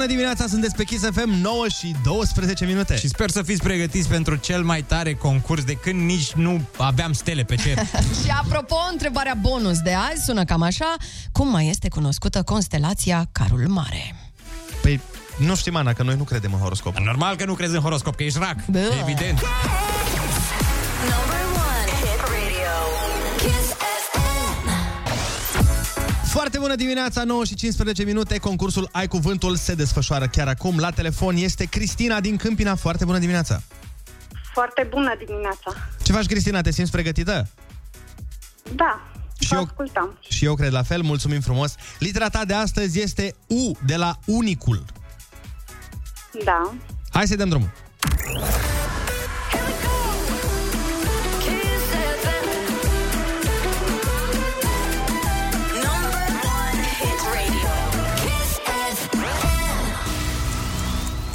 [0.00, 2.96] Bună dimineața, sunteți pe Kiss FM 9 și 12 minute.
[2.96, 7.12] Și sper să fiți pregătiți pentru cel mai tare concurs de când nici nu aveam
[7.12, 7.78] stele pe cer.
[8.22, 10.94] Și apropo, întrebarea bonus de azi sună cam așa.
[11.32, 14.14] Cum mai este cunoscută constelația Carul Mare?
[14.82, 15.00] Păi,
[15.38, 16.98] nu știm, Ana, că noi nu credem în horoscop.
[16.98, 18.64] Normal că nu crezi în horoscop, că ești rac.
[18.66, 18.80] Da.
[19.00, 19.38] Evident.
[21.18, 21.39] Number
[26.60, 28.38] bună dimineața, 9 și 15 minute.
[28.38, 30.78] Concursul Ai Cuvântul se desfășoară chiar acum.
[30.78, 32.74] La telefon este Cristina din Câmpina.
[32.74, 33.62] Foarte bună dimineața.
[34.52, 35.72] Foarte bună dimineața.
[36.02, 36.60] Ce faci, Cristina?
[36.60, 37.48] Te simți pregătită?
[38.74, 39.00] Da,
[39.38, 40.18] Și vă eu- ascultam.
[40.28, 41.74] Și eu cred la fel, mulțumim frumos.
[41.98, 44.84] Litera ta de astăzi este U de la unicul.
[46.44, 46.74] Da.
[47.10, 47.70] Hai să dăm drumul.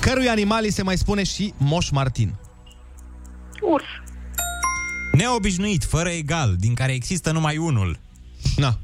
[0.05, 2.35] Cărui animal îi se mai spune și Moș Martin?
[3.61, 3.83] Urs.
[5.11, 7.99] Neobișnuit, fără egal, din care există numai unul.
[8.55, 8.77] Na,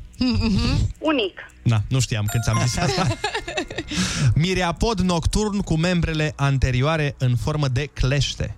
[0.99, 1.39] Unic.
[1.63, 3.07] na, nu știam când ți-am zis asta.
[4.43, 8.55] Miriapod nocturn cu membrele anterioare în formă de clește.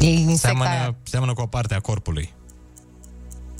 [0.00, 0.70] E insecta aia.
[0.70, 2.32] Seamănă, seamănă cu o parte a corpului.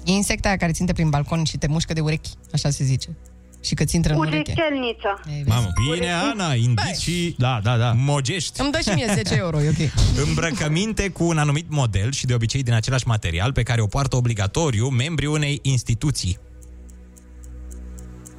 [0.04, 3.16] E insecta aia care ținte prin balcon și te mușcă de urechi, așa se zice.
[3.60, 4.36] Și că ți intră în ureche.
[4.36, 5.20] Urichelniță.
[5.46, 7.92] Mamă, bine, Ana, indicii da, da, da.
[7.92, 8.60] mogești.
[8.60, 9.90] Îmi dă și mie 10 euro, e ok.
[10.26, 14.16] Îmbrăcăminte cu un anumit model și de obicei din același material pe care o poartă
[14.16, 16.38] obligatoriu membrii unei instituții.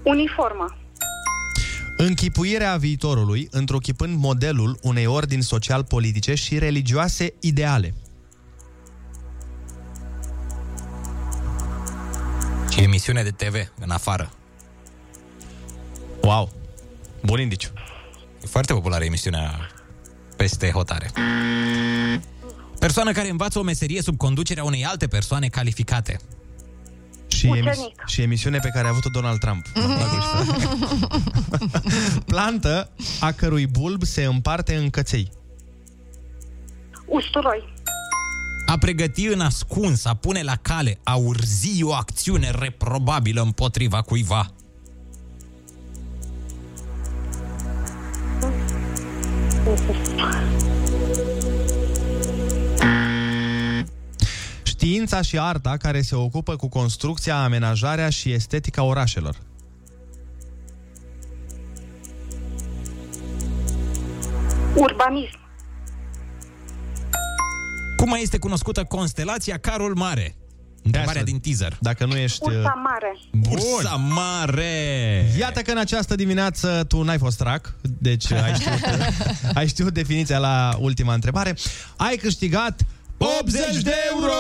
[0.04, 0.78] Uniformă.
[1.98, 7.94] Închipuirea viitorului, întruchipând modelul unei ordini social-politice și religioase ideale.
[12.70, 14.32] Și emisiune de TV în afară.
[16.22, 16.50] Wow!
[17.24, 17.70] Bun indiciu.
[18.44, 19.70] E foarte populară emisiunea
[20.38, 21.12] peste hotare.
[22.80, 26.20] Persoană care învață o meserie sub conducerea unei alte persoane calificate.
[27.28, 29.66] Și, emis- și emisiune pe care a avut-o Donald Trump.
[32.26, 32.90] Plantă
[33.20, 35.32] a cărui bulb se împarte în căței.
[37.06, 37.74] Usturoi.
[38.66, 44.50] A pregăti în ascuns, a pune la cale, a urzi o acțiune reprobabilă împotriva cuiva.
[54.64, 59.36] Știința și arta care se ocupă cu construcția, amenajarea și estetica orașelor.
[64.76, 65.40] Urbanism.
[67.98, 70.36] Cum mai este cunoscută constelația Carol Mare?
[70.84, 71.78] Întrebarea din teaser.
[71.82, 72.40] Dacă nu ești...
[72.42, 73.20] Ursa mare.
[73.50, 75.34] Ursa Mare!
[75.40, 78.80] Iată că în această dimineață tu n-ai fost rac, deci ai știut,
[79.54, 81.56] ai știut definiția la ultima întrebare.
[81.96, 82.82] Ai câștigat
[83.18, 84.34] 80 de euro!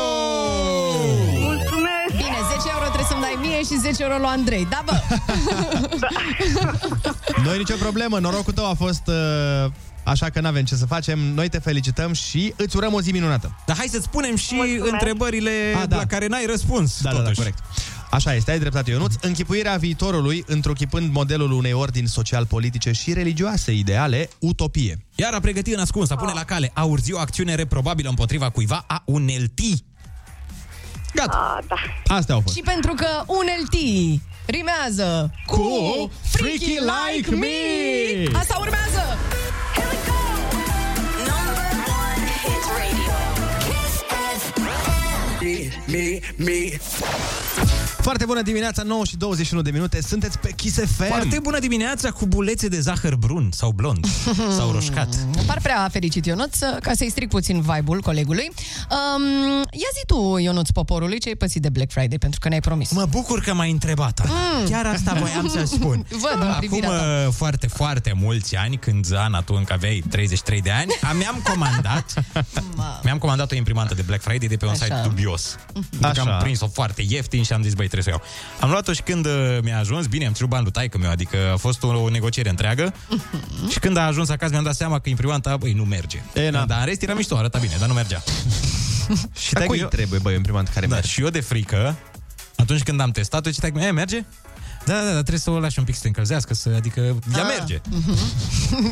[1.34, 2.12] Mulțumesc!
[2.12, 4.68] Bine, 10 euro trebuie să-mi dai mie și 10 euro lui Andrei.
[4.70, 5.00] Da, bă!
[7.46, 9.72] Noi nicio problemă, norocul tău a fost uh,
[10.10, 11.20] așa că n-avem ce să facem.
[11.20, 13.55] Noi te felicităm și îți urăm o zi minunată.
[13.66, 14.91] Dar hai să spunem și Mulțumesc.
[14.91, 15.51] întrebările
[15.82, 15.95] A, da.
[15.95, 17.01] la care n-ai răspuns.
[17.01, 17.38] Da, da, da, totuși.
[17.38, 17.57] corect.
[18.12, 19.14] Așa este, ai dreptate, Ionuț.
[19.22, 25.05] Închipuirea viitorului, întruchipând modelul unei ordini social-politice și religioase ideale, utopie.
[25.16, 28.49] Iar a pregăti în ascuns, a pune la cale, a urzi o acțiune reprobabilă împotriva
[28.49, 29.84] cuiva, a unelti.
[31.14, 31.38] Gata.
[31.38, 32.16] A, da.
[32.16, 32.55] Astea au fost.
[32.55, 38.38] Și pentru că unelti rimează cu, Cu Freaky Like Me.
[38.38, 39.18] Asta urmează!
[45.90, 47.79] Me, me.
[48.02, 50.02] Foarte bună dimineața, 9 și 21 de minute.
[50.02, 51.04] Sunteți pe Kiss FM.
[51.08, 54.06] Foarte bună dimineața cu bulețe de zahăr brun sau blond
[54.58, 55.16] sau roșcat.
[55.45, 58.50] Par prea fericit Ionuț, ca să-i stric puțin vibe-ul colegului.
[58.89, 59.24] Um,
[59.72, 62.91] ia zi tu, Ionuț Poporului, ce ai pățit de Black Friday, pentru că ne-ai promis.
[62.91, 64.22] Mă bucur că m-ai întrebat.
[64.28, 64.70] Mm.
[64.70, 66.06] Chiar asta voiam să spun.
[66.24, 67.24] Văd în Acum privirea ta.
[67.28, 71.41] uh, foarte, foarte mulți ani, când Ana, tu încă aveai 33 de ani, am- mi-am
[71.50, 72.14] comandat
[73.04, 74.84] mi-am comandat o imprimantă de Black Friday de pe un Așa.
[74.84, 75.56] site dubios.
[76.02, 76.10] Așa.
[76.22, 76.22] Așa.
[76.36, 78.60] Am prins-o foarte ieftin și am zis, băi, trebuie să o iau.
[78.60, 81.38] Am luat-o și când uh, mi-a ajuns, bine, am cerut bani lui taică meu, adică
[81.54, 82.94] a fost o, o negociere întreagă.
[83.72, 86.22] și când a ajuns acasă, mi-am dat seama că imprimanta, băi, nu merge.
[86.34, 86.66] E, na.
[86.66, 88.24] Dar în rest era mișto, arăta bine, dar nu mergea.
[89.44, 91.10] și Dar taică cui trebuie, băi, imprimantă care da, merge?
[91.10, 91.96] și eu de frică,
[92.56, 94.26] atunci când am testat-o, ce e, merge?
[94.90, 97.00] Da, da, da, trebuie să o lași un pic să se încălzească, să, adică
[97.36, 97.54] ea Ah.
[97.58, 97.82] merge.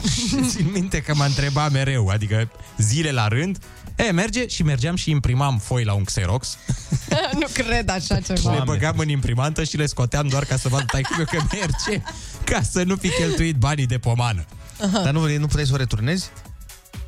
[0.09, 3.57] și țin minte că m-a întrebat mereu, adică zile la rând,
[3.95, 6.57] e, merge și mergeam și imprimam foi la un Xerox,
[7.39, 8.53] nu cred așa ceva.
[8.53, 12.03] le băgam în imprimantă și le scoteam doar ca să văd taică că merge,
[12.43, 14.45] ca să nu fi cheltuit banii de pomană.
[14.91, 16.29] Dar nu, nu puteai să o returnezi?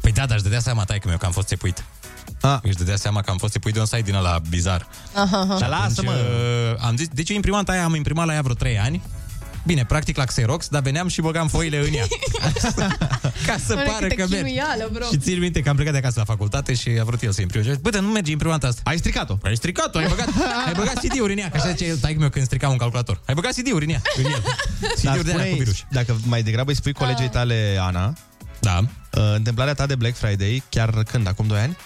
[0.02, 1.84] Păi da, dar își dădea seama taică meu că am fost țepuit.
[2.42, 2.58] Ah.
[2.62, 4.88] Își dădea seama că am fost țepuit de un site din ăla bizar.
[5.14, 5.54] Aha, aha.
[5.54, 6.14] Și Dar lasă, atunci, mă.
[6.74, 9.02] uh, Am zis, deci eu imprimanta aia am imprimat la ea vreo 3 ani.
[9.66, 12.06] Bine, practic la Xerox, dar veneam și băgam foile în ea.
[13.48, 14.36] Ca să Doamne, pară câtă că merge.
[14.36, 15.06] chinuială, bro.
[15.12, 17.42] Și țin minte că am plecat de acasă la facultate și a vrut el să
[17.42, 17.64] imprime.
[17.64, 18.82] Și a zis, Bă, dar nu merge imprimanta asta.
[18.84, 19.38] Ai stricat-o.
[19.44, 20.28] Ai stricat-o, ai băgat,
[20.68, 23.22] ai băgat CD-uri în ea, că așa zice taică meu când stricam un calculator.
[23.26, 24.44] Ai băgat CD-uri în ea, în el.
[24.80, 25.84] Dar CD-uri de alea cu spune virus.
[25.92, 28.14] dacă mai degrabă îi spui colegei tale, Ana,
[28.60, 28.80] Da.
[28.80, 31.78] uh, întâmplarea ta de Black Friday, chiar când, acum 2 ani?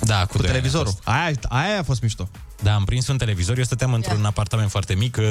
[0.00, 0.86] Da, cu, Cu doi ani a televizorul.
[0.86, 1.00] fost.
[1.04, 2.28] Aia, aia a fost mișto.
[2.62, 3.58] Da, am prins un televizor.
[3.58, 5.24] Eu stăteam într-un apartament foarte mic uh,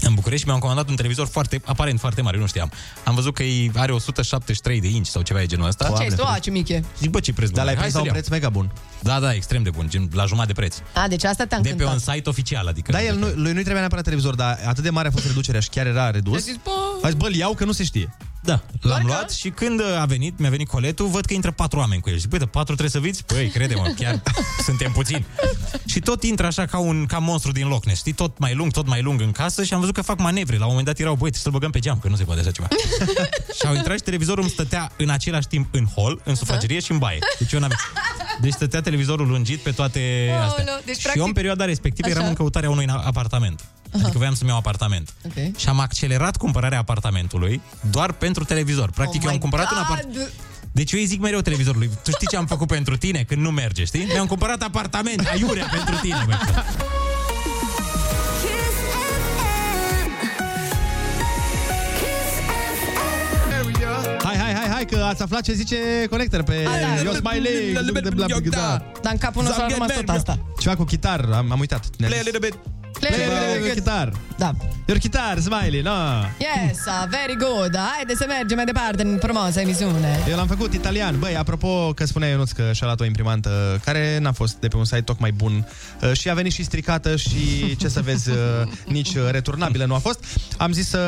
[0.00, 2.70] în București și mi-am comandat un televizor foarte, aparent foarte mare, nu știam.
[3.04, 5.92] Am văzut că e, are 173 de inci sau ceva de genul ăsta.
[5.96, 6.24] Ce ai tu?
[6.24, 6.84] A, ce mic e.
[6.98, 7.56] Zic, bă, ce preț bun.
[7.56, 8.22] Dar l-ai Hai prins la să-l un iau.
[8.22, 8.72] preț mega bun.
[9.00, 10.76] Da, da, extrem de bun, gen la jumătate de preț.
[10.94, 11.94] A, deci asta te-a De pe încântat.
[11.94, 12.92] un site oficial, adică.
[12.92, 15.60] Da, el nu, lui nu-i trebuia neapărat televizor, dar atât de mare a fost reducerea
[15.60, 16.34] și chiar era redus.
[16.36, 16.70] A zis, bă,
[17.02, 18.16] A zis, bă, îl iau că nu se știe.
[18.44, 22.00] Da, l-am luat și când a venit, mi-a venit coletul, văd că intră patru oameni
[22.00, 22.16] cu el.
[22.16, 23.24] Zic, băi, de patru trebuie să viți?
[23.24, 24.22] Păi, crede-mă, chiar
[24.64, 25.26] suntem puțini.
[25.86, 28.12] Și tot intră așa ca un ca monstru din Loch Ness, știi?
[28.12, 30.56] Tot mai lung, tot mai lung în casă și am văzut că fac manevre.
[30.56, 32.40] La un moment dat erau, băi, trebuie să-l băgăm pe geam, că nu se poate
[32.40, 32.68] așa ceva.
[33.60, 36.92] și au intrat și televizorul îmi stătea în același timp în hol, în sufragerie și
[36.92, 37.18] în baie.
[37.38, 37.80] Deci eu n-aveam.
[38.40, 40.64] Deci stătea televizorul lungit pe toate Aoleu, astea.
[40.84, 42.16] deci, și practic- eu în perioada respectivă Așa.
[42.16, 43.64] eram în căutarea unui apartament.
[44.02, 45.14] Adică voiam să-mi iau apartament.
[45.26, 45.56] Ok.
[45.56, 48.90] Și am accelerat cumpărarea apartamentului doar pentru televizor.
[48.90, 49.86] Practic, Oh eu am my cumpărat un God!
[49.86, 50.30] apartament.
[50.72, 53.50] Deci eu îi zic mereu televizorului, tu știi ce am făcut pentru tine când nu
[53.50, 54.04] merge, știi?
[54.04, 56.32] Mi-am cumpărat apartament, aiurea pentru tine, bă.
[58.40, 60.10] Kiss FM.
[61.98, 62.34] Kiss
[64.84, 65.76] Stai că ați aflat ce zice
[66.10, 67.02] Connector pe da.
[67.02, 67.72] Yo Smiley.
[68.50, 68.82] Da.
[69.02, 70.38] Dar în capul nostru a rămas tot asta.
[70.58, 71.84] Ceva cu chitar, am, am uitat.
[73.00, 73.38] Ne-a Play a zis.
[73.38, 73.60] little bit.
[73.60, 74.12] Play a chitar.
[74.38, 74.50] Da.
[74.86, 75.90] Your chitar, Smiley, no.
[76.38, 77.76] Yes, uh, very good.
[77.76, 80.18] Haide să mergem mai departe în frumoasa emisiune.
[80.28, 81.18] Eu l-am făcut italian.
[81.18, 84.76] Băi, apropo că spunea Ionuț că și-a luat o imprimantă care n-a fost de pe
[84.76, 85.66] un site tocmai bun
[86.02, 88.36] uh, și a venit și stricată și, ce să vezi, uh,
[88.96, 90.24] nici uh, returnabilă nu a fost.
[90.56, 90.98] Am zis să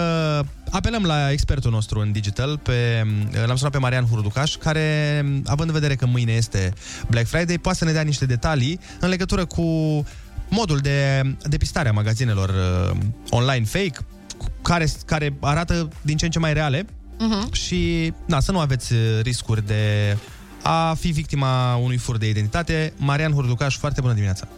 [0.70, 5.68] apelăm la expertul nostru în digital, pe, uh, l-am sunat pe Marian Hurducaș, care, având
[5.68, 6.72] în vedere că mâine este
[7.09, 9.62] Black Friday, poate să ne dea niște detalii în legătură cu
[10.49, 12.97] modul de depistare a magazinelor uh,
[13.31, 13.99] online fake,
[14.63, 16.87] care, care arată din ce în ce mai reale
[17.19, 17.53] Mhm.
[17.53, 20.17] și na, să nu aveți uh, riscuri de
[20.63, 22.93] a fi victima unui fur de identitate.
[22.97, 24.49] Marian Hurducaș, foarte bună dimineața!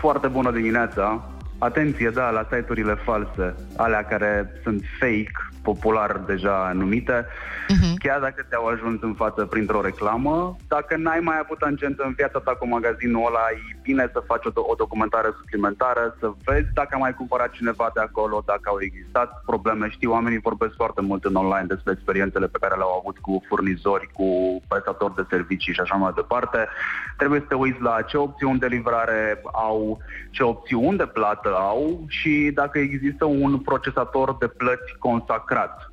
[0.00, 1.31] Foarte bună dimineața!
[1.66, 5.32] Atenție, da, la site-urile false, alea care sunt fake,
[5.62, 7.26] popular deja numite,
[7.68, 7.96] Mhm.
[7.98, 12.38] chiar dacă te-au ajuns în față printr-o reclamă, dacă n-ai mai avut tangență în viața
[12.38, 16.68] ta cu magazinul ăla, e bine să faci o, do- o documentare suplimentară, să vezi
[16.74, 19.88] dacă a mai cumpărat cineva de acolo, dacă au existat probleme.
[19.90, 24.08] Știi, oamenii vorbesc foarte mult în online despre experiențele pe care le-au avut cu furnizori,
[24.12, 24.26] cu
[24.68, 26.68] prestatori de servicii și așa mai departe.
[27.16, 29.98] Trebuie să te uiți la ce opțiuni de livrare au,
[30.30, 35.92] ce opțiuni de plată au și dacă există un procesator de plăți consacrat.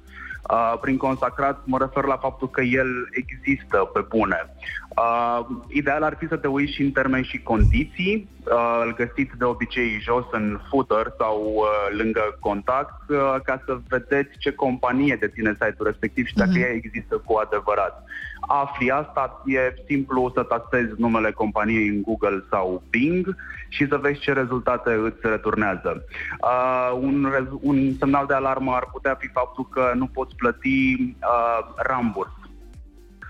[0.49, 4.55] Uh, prin consacrat mă refer la faptul că el există pe bune.
[4.99, 8.29] Uh, ideal ar fi să te uiți și în termeni și condiții.
[8.45, 13.77] Uh, îl găsiți de obicei jos în footer sau uh, lângă contact uh, ca să
[13.87, 18.03] vedeți ce companie deține site-ul respectiv și dacă ea există cu adevărat.
[18.39, 23.35] Afli asta, e simplu să tastezi numele companiei în Google sau Bing
[23.67, 26.03] și să vezi ce rezultate îți returnează.
[26.41, 30.93] Uh, un, rez- un semnal de alarmă ar putea fi faptul că nu poți plăti
[31.21, 32.38] uh, ramburs.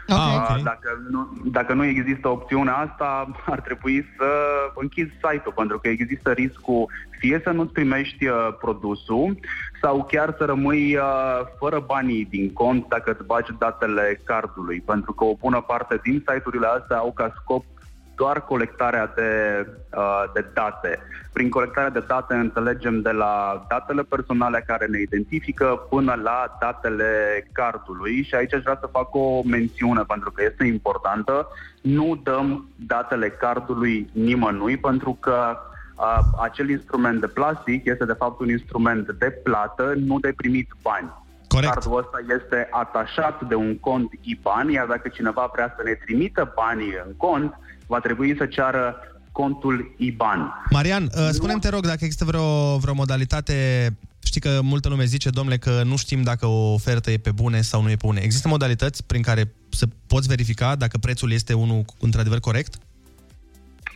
[0.09, 4.25] Ah, Uh, Dacă, nu, dacă nu există opțiunea asta, ar trebui să
[4.75, 6.87] închizi site-ul, pentru că există riscul
[7.19, 9.39] fie să nu-ți primești uh, produsul
[9.81, 15.13] sau chiar să rămâi uh, fără banii din cont dacă îți bagi datele cardului, pentru
[15.13, 17.65] că o bună parte din site-urile astea au ca scop
[18.21, 19.31] doar colectarea de,
[19.97, 20.99] uh, de date.
[21.33, 27.11] Prin colectarea de date înțelegem de la datele personale care ne identifică până la datele
[27.51, 31.47] cardului și aici aș vrea să fac o mențiune pentru că este importantă.
[31.81, 35.57] Nu dăm datele cardului nimănui pentru că
[35.95, 40.69] uh, acel instrument de plastic este de fapt un instrument de plată, nu de primit
[40.81, 41.09] bani.
[41.55, 41.73] Corect.
[41.73, 46.53] Cardul ăsta este atașat de un cont IBAN, iar dacă cineva vrea să ne trimită
[46.55, 47.53] banii în cont,
[47.87, 48.95] va trebui să ceară
[49.31, 50.53] contul IBAN.
[50.69, 53.57] Marian, uh, spune-mi, te rog, dacă există vreo, vreo modalitate
[54.23, 57.61] Știi că multă lume zice, domnule, că nu știm dacă o ofertă e pe bune
[57.61, 58.21] sau nu e pe bune.
[58.23, 62.79] Există modalități prin care să poți verifica dacă prețul este unul într-adevăr corect?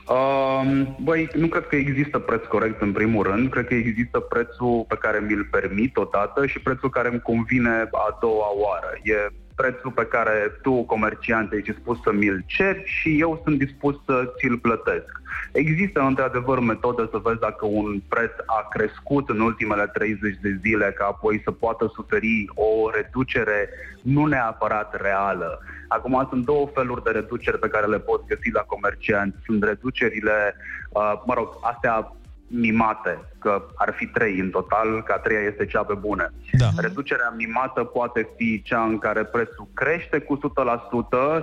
[0.10, 3.50] Um, băi, nu cred că există preț corect în primul rând.
[3.50, 8.18] Cred că există prețul pe care mi-l permit odată și prețul care îmi convine a
[8.22, 8.92] doua oară.
[9.04, 9.14] E
[9.56, 14.34] prețul pe care tu, comerciant, ești dispus să mi-l ceri și eu sunt dispus să
[14.38, 15.22] ți-l plătesc.
[15.52, 20.94] Există, într-adevăr, metode să vezi dacă un preț a crescut în ultimele 30 de zile,
[20.98, 23.70] ca apoi să poată suferi o reducere
[24.02, 25.60] nu neapărat reală.
[25.88, 29.38] Acum sunt două feluri de reduceri pe care le poți găsi la comercianți.
[29.46, 30.56] Sunt reducerile,
[30.90, 32.16] uh, mă rog, astea
[32.56, 36.30] mimate, că ar fi trei în total, că a treia este cea pe bune.
[36.52, 36.68] Da.
[36.78, 40.42] Reducerea mimată poate fi cea în care prețul crește cu 100%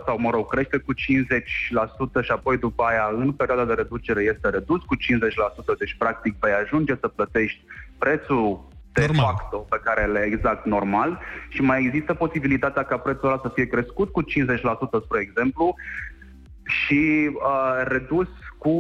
[0.07, 4.49] sau, mă rog, crește cu 50% și apoi după aia, în perioada de reducere, este
[4.49, 7.61] redus cu 50%, deci practic vei ajunge să plătești
[7.99, 9.25] prețul de normal.
[9.25, 13.67] facto pe care le exact normal și mai există posibilitatea ca prețul ăla să fie
[13.67, 14.27] crescut cu 50%,
[15.05, 15.75] spre exemplu,
[16.63, 18.71] și uh, redus cu,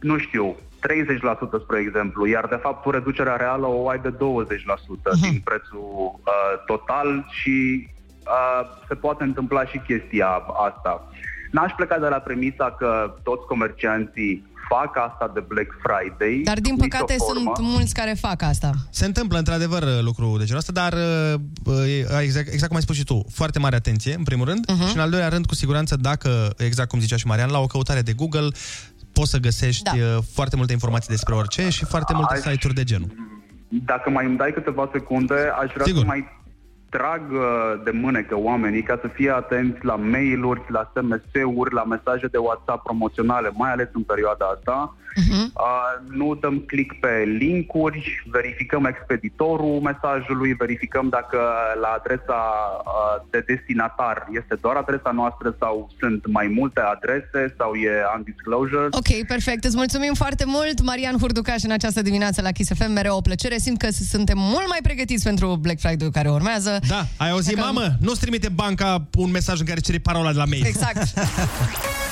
[0.00, 0.56] nu știu,
[0.86, 5.20] 30% spre exemplu, iar de fapt tu reducerea reală o ai de 20% uh-huh.
[5.20, 6.32] din prețul uh,
[6.66, 7.88] total și
[8.26, 10.28] uh, se poate întâmpla și chestia
[10.68, 11.08] asta.
[11.50, 16.40] N-aș pleca de la premisa că toți comercianții fac asta de Black Friday.
[16.44, 17.52] Dar din sub nicio păcate formă.
[17.54, 18.70] sunt mulți care fac asta.
[18.90, 23.04] Se întâmplă într-adevăr lucru de genul ăsta, dar uh, exact, exact cum ai spus și
[23.04, 24.82] tu, foarte mare atenție, în primul rând, Mhm.
[24.84, 24.88] uh-huh.
[24.88, 27.66] și în al doilea rând, cu siguranță, dacă, exact cum zicea și Marian, la o
[27.66, 28.48] căutare de Google,
[29.18, 29.90] poți să găsești Da.
[29.96, 30.18] da.
[30.32, 33.10] foarte multe informații despre orice și foarte multe Aș- site-uri de genul.
[33.68, 36.00] Dacă mai îmi dai câteva secunde, aș vrea Sigur.
[36.00, 36.20] să mai
[36.88, 42.26] trag uh, de mânecă oamenii ca să fie atenți la mail-uri, la SMS-uri, la mesaje
[42.26, 44.94] de WhatsApp promoționale, mai ales în perioada asta.
[45.18, 51.38] Uh, nu dăm click pe linkuri, verificăm expeditorul mesajului, verificăm dacă
[51.80, 52.40] la adresa
[52.84, 58.88] uh, de destinatar este doar adresa noastră sau sunt mai multe adrese sau e undisclosure.
[58.90, 59.64] Ok, perfect.
[59.64, 62.92] Îți mulțumim foarte mult, Marian Hurducaș, în această dimineață la Kiss FM.
[62.92, 63.56] Mereu o plăcere.
[63.58, 66.77] Simt că suntem mult mai pregătiți pentru Black Friday care urmează.
[66.86, 67.96] Da, ai auzit, Dacă- mamă?
[68.00, 70.64] Nu-ți trimite banca un mesaj în care cere parola de la mail.
[70.64, 70.96] Exact.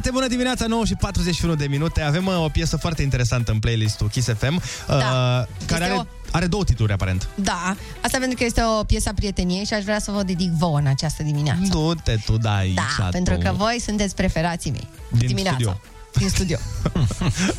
[0.00, 2.00] Foarte bună dimineața, 9 și 41 de minute.
[2.02, 6.04] Avem uh, o piesă foarte interesantă în playlistul Kiss FM, uh, care Este are, o-
[6.30, 7.28] are două titluri, aparent.
[7.34, 10.50] Da, asta pentru că este o piesă a prieteniei și aș vrea să vă dedic
[10.50, 11.60] vouă în această dimineață.
[11.68, 13.40] Du-te tu, da, aici, Da, pentru tu.
[13.40, 14.88] că voi sunteți preferații mei.
[15.10, 15.56] Din dimineața.
[15.58, 15.80] studio.
[16.18, 16.56] Din studio.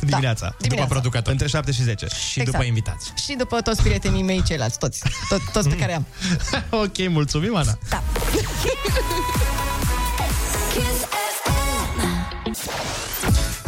[0.00, 0.54] Dimineața.
[0.68, 1.32] După producător.
[1.32, 2.06] Între 7 și 10.
[2.06, 2.50] Și Exact.
[2.50, 3.12] după invitați.
[3.24, 5.02] Și după toți prietenii mei ceilalți, toți.
[5.28, 6.06] Tot, toți pe care am.
[6.84, 7.78] ok, mulțumim, Ana.
[7.90, 8.02] Da.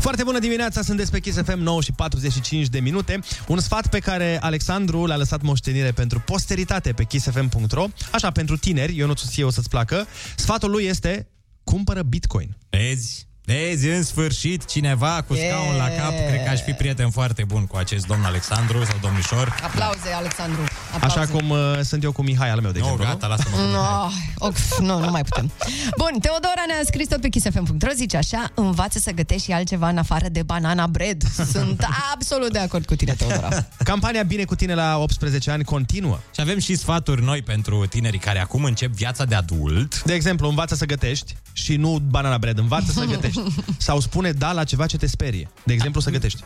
[0.03, 3.21] Foarte bună dimineața, sunt pe Kiss FM 9 și 45 de minute.
[3.47, 7.87] Un sfat pe care Alexandru l-a lăsat moștenire pentru posteritate pe kissfm.ro.
[8.11, 10.07] Așa, pentru tineri, eu nu ție o să-ți placă.
[10.37, 11.29] Sfatul lui este
[11.65, 12.57] cumpără Bitcoin.
[12.71, 13.27] Vezi?
[13.45, 17.67] Vezi, în sfârșit, cineva cu scaun la cap, cred că aș fi prieten foarte bun
[17.67, 19.57] cu acest domn Alexandru sau domnișor.
[19.63, 20.63] Aplauze, Alexandru.
[20.95, 21.19] Aplauze.
[21.19, 23.07] Așa cum uh, sunt eu cu Mihai al meu, de No, exemplu.
[23.07, 23.57] gata, lasă-mă.
[23.73, 24.09] No,
[24.47, 25.51] of, nu, nu mai putem.
[25.97, 29.99] Bun, Teodora ne-a scris tot pe kissfm.ro, zice așa, învață să gătești și altceva în
[29.99, 31.23] afară de banana bread.
[31.53, 33.49] Sunt absolut de acord cu tine, Teodora.
[33.85, 36.19] Campania Bine cu tine la 18 ani continuă.
[36.35, 40.03] Și avem și sfaturi noi pentru tinerii care acum încep viața de adult.
[40.03, 43.41] De exemplu, învață să gătești și nu banana bread, învață să gătești.
[43.77, 45.49] Sau spune da la ceva ce te sperie.
[45.65, 46.43] De exemplu, să gătești.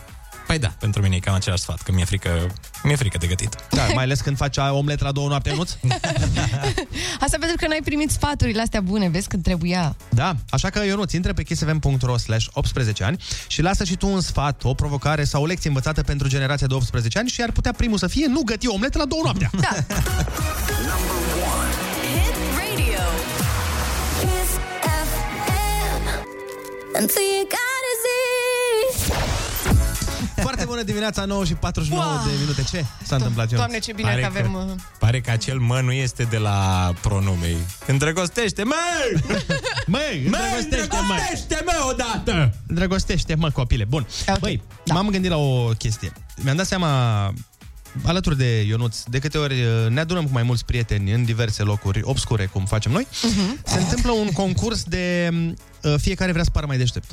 [0.47, 3.57] Păi da, pentru mine e cam același sfat, că mi-e frică, mi-e frică de gătit.
[3.71, 5.71] Da, mai ales când faci omlet la două noapte, nuț?
[7.25, 9.97] Asta pentru că n-ai primit sfaturile astea bune, vezi când trebuia.
[10.09, 14.09] Da, așa că eu nu intră pe kissfm.ro slash 18 ani și lasă și tu
[14.09, 17.51] un sfat, o provocare sau o lecție învățată pentru generația de 18 ani și ar
[17.51, 19.51] putea primul să fie nu găti omlete la două noaptea.
[19.61, 19.69] Da.
[22.07, 23.03] Hit radio.
[30.67, 32.63] Bună dimineața, 9 și 49 de minute.
[32.71, 33.57] Ce s-a întâmplat, Ionuț?
[33.65, 34.53] Doamne, ce bine Pare că avem...
[34.53, 37.57] că- uh, Pare că acel mă nu este de la pronumei.
[37.87, 38.75] Îndrăgostește, mă!
[39.87, 41.15] Măi, îndrăgostește, mă!
[41.15, 42.55] Îndrăgostește, mă, odată!
[42.67, 43.85] Îndrăgostește, mă, copile.
[43.85, 44.07] Bun.
[44.29, 44.95] Ok, Băi, da.
[44.95, 46.13] m-am gândit la o chestie.
[46.43, 47.33] Mi-am dat seama
[48.05, 51.63] alături de Ionuț, de câte ori uh, ne adunăm cu mai mulți prieteni în diverse
[51.63, 53.59] locuri obscure, cum facem noi, Mhm.
[53.65, 55.31] se întâmplă un concurs de
[55.83, 57.11] uh, fiecare vrea să pară mai deștept.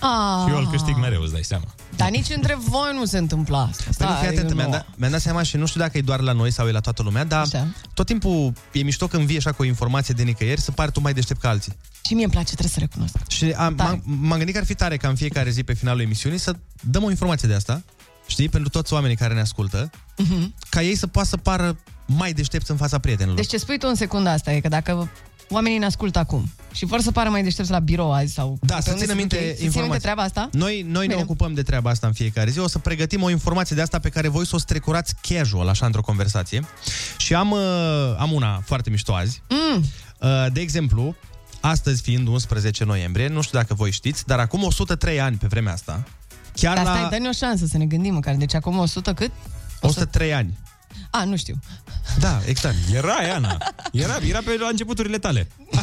[0.00, 1.64] Ah, Și eu îl câștig mereu, îți dai seama.
[1.98, 3.84] Dar nici între voi nu se întâmplă asta.
[3.96, 4.54] Păi nu, Stai, fii atent, nu.
[4.56, 6.70] mi-am dat, mi-am dat seama și nu știu dacă e doar la noi sau e
[6.72, 7.66] la toată lumea, dar Așa.
[7.94, 11.00] tot timpul e mișto când vii așa cu o informație de nicăieri să pari tu
[11.00, 11.72] mai deștept ca alții.
[12.06, 13.16] Și mie îmi place, trebuie să recunosc.
[13.28, 16.00] Și am, m-am, m-am gândit că ar fi tare ca în fiecare zi pe finalul
[16.00, 17.82] emisiunii să dăm o informație de asta,
[18.26, 20.54] știi, pentru toți oamenii care ne ascultă, Mhm.
[20.68, 23.36] ca ei să poată să pară mai deștepți în fața prietenilor.
[23.36, 25.10] Deci ce spui tu în secunda asta e că dacă
[25.48, 28.58] oamenii ne ascultă acum și vor să pară mai deștepți la birou azi sau...
[28.60, 30.02] Da, pe să unde ținem se minte duc ei, să ținem minte informații.
[30.02, 30.48] treaba asta?
[30.52, 31.24] Noi, noi ne Bine.
[31.24, 32.58] ocupăm de treaba asta în fiecare zi.
[32.58, 35.86] O să pregătim o informație de asta pe care voi să o strecurați casual, așa,
[35.86, 36.64] într-o conversație.
[37.16, 37.60] Și am, uh,
[38.18, 39.42] am una foarte mișto azi.
[39.48, 39.84] Mm.
[40.20, 41.14] Uh, de exemplu,
[41.60, 45.72] astăzi fiind 11 noiembrie, nu știu dacă voi știți, dar acum 103 ani pe vremea
[45.72, 46.04] asta,
[46.54, 48.34] chiar Dar la stai, dă-ne o șansă să ne gândim măcar.
[48.34, 49.30] Deci acum 100 cât?
[49.80, 50.58] 103 ani.
[51.10, 51.54] A, nu știu.
[52.18, 52.76] Da, exact.
[52.94, 53.56] Era, Ana.
[53.92, 55.48] Era, era pe la începuturile tale.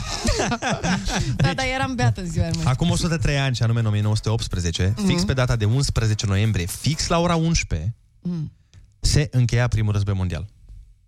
[1.35, 2.69] Da, dar eram beată în ziua mea.
[2.71, 5.05] Acum 103 ani, și anume în 1918, Mhm.
[5.07, 8.51] fix pe data de 11 noiembrie, fix la ora 11, Mm.
[8.99, 10.45] se încheia primul război mondial.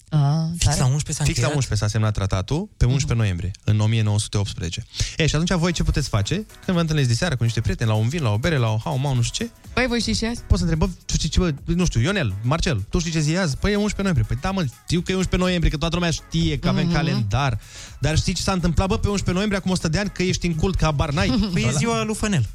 [0.09, 0.19] Ah,
[0.57, 1.55] Fix la 11 s-a Fix la încheiat?
[1.55, 4.85] 11 s-a semnat tratatul, pe 11 noiembrie, în 1918.
[5.17, 6.33] E, și atunci voi ce puteți face?
[6.35, 8.67] Când vă întâlniți de seară cu niște prieteni, la un vin, la o bere, la
[8.69, 10.41] o hau, mau, nu știu ce, Păi voi știți și azi?
[10.41, 13.19] poți să întrebi, bă, tu știi ce, bă, nu știu, Ionel, Marcel, tu știi ce
[13.19, 13.57] zi e azi?
[13.57, 14.25] Păi e 11 noiembrie.
[14.27, 16.93] Păi da, mă, știu că e 11 noiembrie, că toată lumea știe că avem Mhm.
[16.95, 17.59] calendar.
[17.99, 20.47] Dar știi ce s-a întâmplat, bă, pe 11 noiembrie, acum 100 de ani, că ești
[20.47, 21.49] în cult, că abar n-ai?
[21.53, 22.45] Păi e ziua lui Fănel.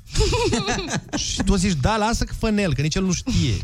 [1.33, 3.55] Și tu zici, da, lasă că fănel, că nici el nu știe.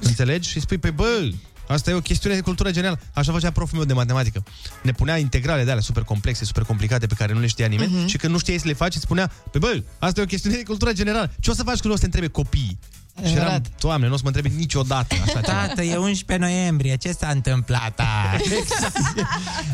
[0.00, 0.48] Înțelegi?
[0.50, 1.28] Și spui, pe bă,
[1.72, 3.00] asta e o chestiune de cultură generală.
[3.14, 4.42] Așa făcea proful meu de matematică.
[4.82, 7.92] Ne punea integrale de alea super complexe, super complicate, pe care nu le știa nimeni
[7.96, 8.06] Mhm.
[8.06, 10.56] și când nu știai să le faci, îți spunea, pe bă, asta e o chestiune
[10.56, 11.30] de cultură generală.
[11.40, 12.78] Ce o să faci când o să te întrebe copiii?
[13.26, 15.40] Și eram, doamne, nu o să mă întrebi niciodată așa ceva.
[15.40, 18.00] Tată, e 11 noiembrie, ce s-a întâmplat
[18.32, 18.50] azi?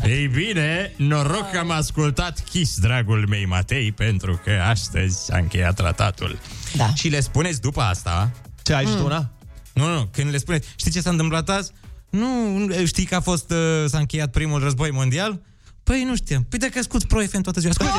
[0.15, 5.75] Ei bine, noroc că am ascultat Kiss, dragul mei Matei, pentru că astăzi s-a încheiat
[5.75, 6.39] tratatul.
[6.75, 6.93] Da.
[6.93, 8.31] Și le spuneți după asta...
[8.63, 9.29] Ce, ai și tu una?
[9.73, 11.71] Nu, nu, când le spuneți, știi ce s-a întâmplat azi?
[12.09, 15.41] Nu, știi că a fost, uh, s-a încheiat primul război mondial?
[15.83, 16.45] Păi nu știam.
[16.49, 17.93] Păi dacă ascult Pro FM toată ziua, ascultă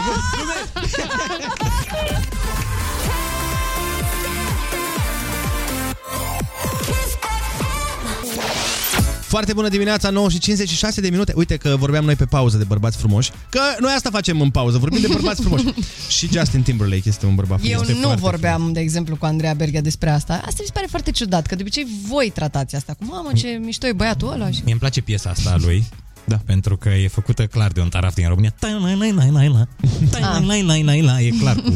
[9.31, 11.33] Foarte bună dimineața, 9 și 56 de minute.
[11.37, 13.31] Uite că vorbeam noi pe pauză de bărbați frumoși.
[13.49, 15.65] Că noi asta facem în pauză, vorbim de bărbați frumoși.
[16.17, 18.03] și Justin Timberlake este un bărbat Eu frumos.
[18.03, 20.33] nu vorbeam, de exemplu, cu Andreea Berghia despre asta.
[20.33, 23.49] Asta mi se pare foarte ciudat, că de obicei voi tratați asta cu mamă, ce
[23.49, 24.51] mișto e băiatul ăla.
[24.51, 24.61] Și...
[24.63, 25.85] Mie îmi place piesa asta a lui.
[26.31, 26.41] Da.
[26.47, 28.55] Pentru că e făcută clar de un taraf din România.
[30.11, 31.21] Ta-la-la-la-la-la.
[31.21, 31.71] E clar cu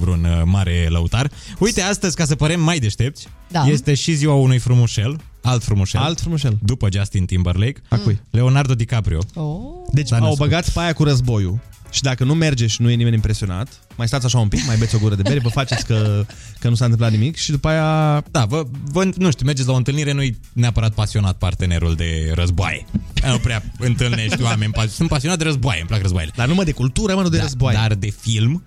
[0.00, 1.30] vreun uh, mare lăutar.
[1.58, 3.64] Uite, astăzi, ca să părem mai deștepți, Da.
[3.66, 6.00] este și ziua unui frumușel, alt frumușel.
[6.00, 6.58] Alt frumușel.
[6.62, 7.80] După Justin Timberlake.
[7.88, 8.20] A cui?
[8.30, 9.18] Leonardo DiCaprio.
[9.34, 9.56] Oh.
[9.92, 10.38] Deci S-a au născut.
[10.38, 11.58] băgat pe aia cu războiul
[11.90, 14.76] și dacă nu merge și nu e nimeni impresionat, mai stați așa un pic, mai
[14.76, 16.26] beți o gură de bere, vă faceți că,
[16.58, 18.24] că nu s-a întâmplat nimic și după aia...
[18.30, 22.86] Da, vă, vă, nu știu, mergeți la o întâlnire, nu-i neapărat pasionat partenerul de războaie.
[23.26, 24.72] Nu prea întâlnești oameni.
[24.72, 26.32] pas- Sunt pasionat de războaie, îmi plac războaiele.
[26.36, 27.76] Dar numai de cultură, mă, nu de da, războaie.
[27.76, 28.62] Dar de film,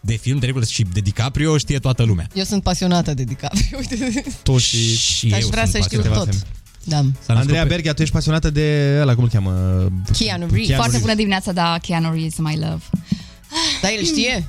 [0.00, 2.28] de film, de regulă și de DiCaprio știe toată lumea.
[2.34, 3.78] Eu sunt pasionată de DiCaprio.
[3.78, 4.22] Uite.
[4.42, 4.96] Tu și...
[4.96, 6.24] Și Aș eu vrea sunt să știu pasionat.
[6.30, 6.46] tot.
[6.84, 6.96] Da.
[6.96, 9.52] S-a născut Andreea pe- Berghia, tu ești pasionată de ăla, cum îl cheamă?
[10.18, 10.76] Keanu Reeves.
[10.76, 12.82] Foarte bună dimineața, da, Keanu Reeves, my love.
[13.82, 14.44] Da, el știe.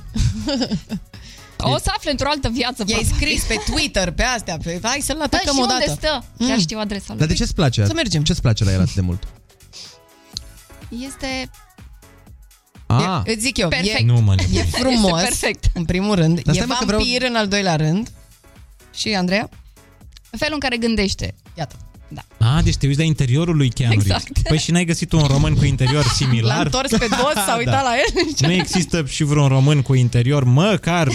[1.64, 2.84] O să afle într-o altă viață.
[2.86, 3.26] I-ai probabil.
[3.28, 4.78] scris pe Twitter, pe astea, pe...
[4.82, 5.98] hai să-l Da, atacăm și o unde dată.
[6.00, 6.24] stă?
[6.46, 7.18] Chiar știu adresa lui.
[7.18, 7.84] Dar de ce-ți place?
[7.86, 8.22] Să mergem.
[8.22, 9.22] Ce-ți place la el atât de mult?
[11.06, 11.50] Este
[12.86, 13.98] Ah, Îți zic eu, Perfect.
[14.00, 15.64] e, Nu mă e Este frumos, perfect.
[15.74, 18.10] în primul rând, Dar e stai, mă, că vampir vreau- în al doilea rând.
[18.94, 19.48] Și Andreea?
[20.30, 21.34] felul în care gândește.
[21.58, 21.76] Iată.
[22.38, 24.22] A, deci te uiți la interiorul lui Keanu Exact.
[24.24, 24.42] Reeves.
[24.48, 26.64] Păi și n-ai găsit un român cu interior L-a similar?
[26.64, 27.82] întors pe dos, s-a uitat Da.
[27.82, 28.24] la el.
[28.40, 31.12] Nu există și vreun român cu interior măcar 30%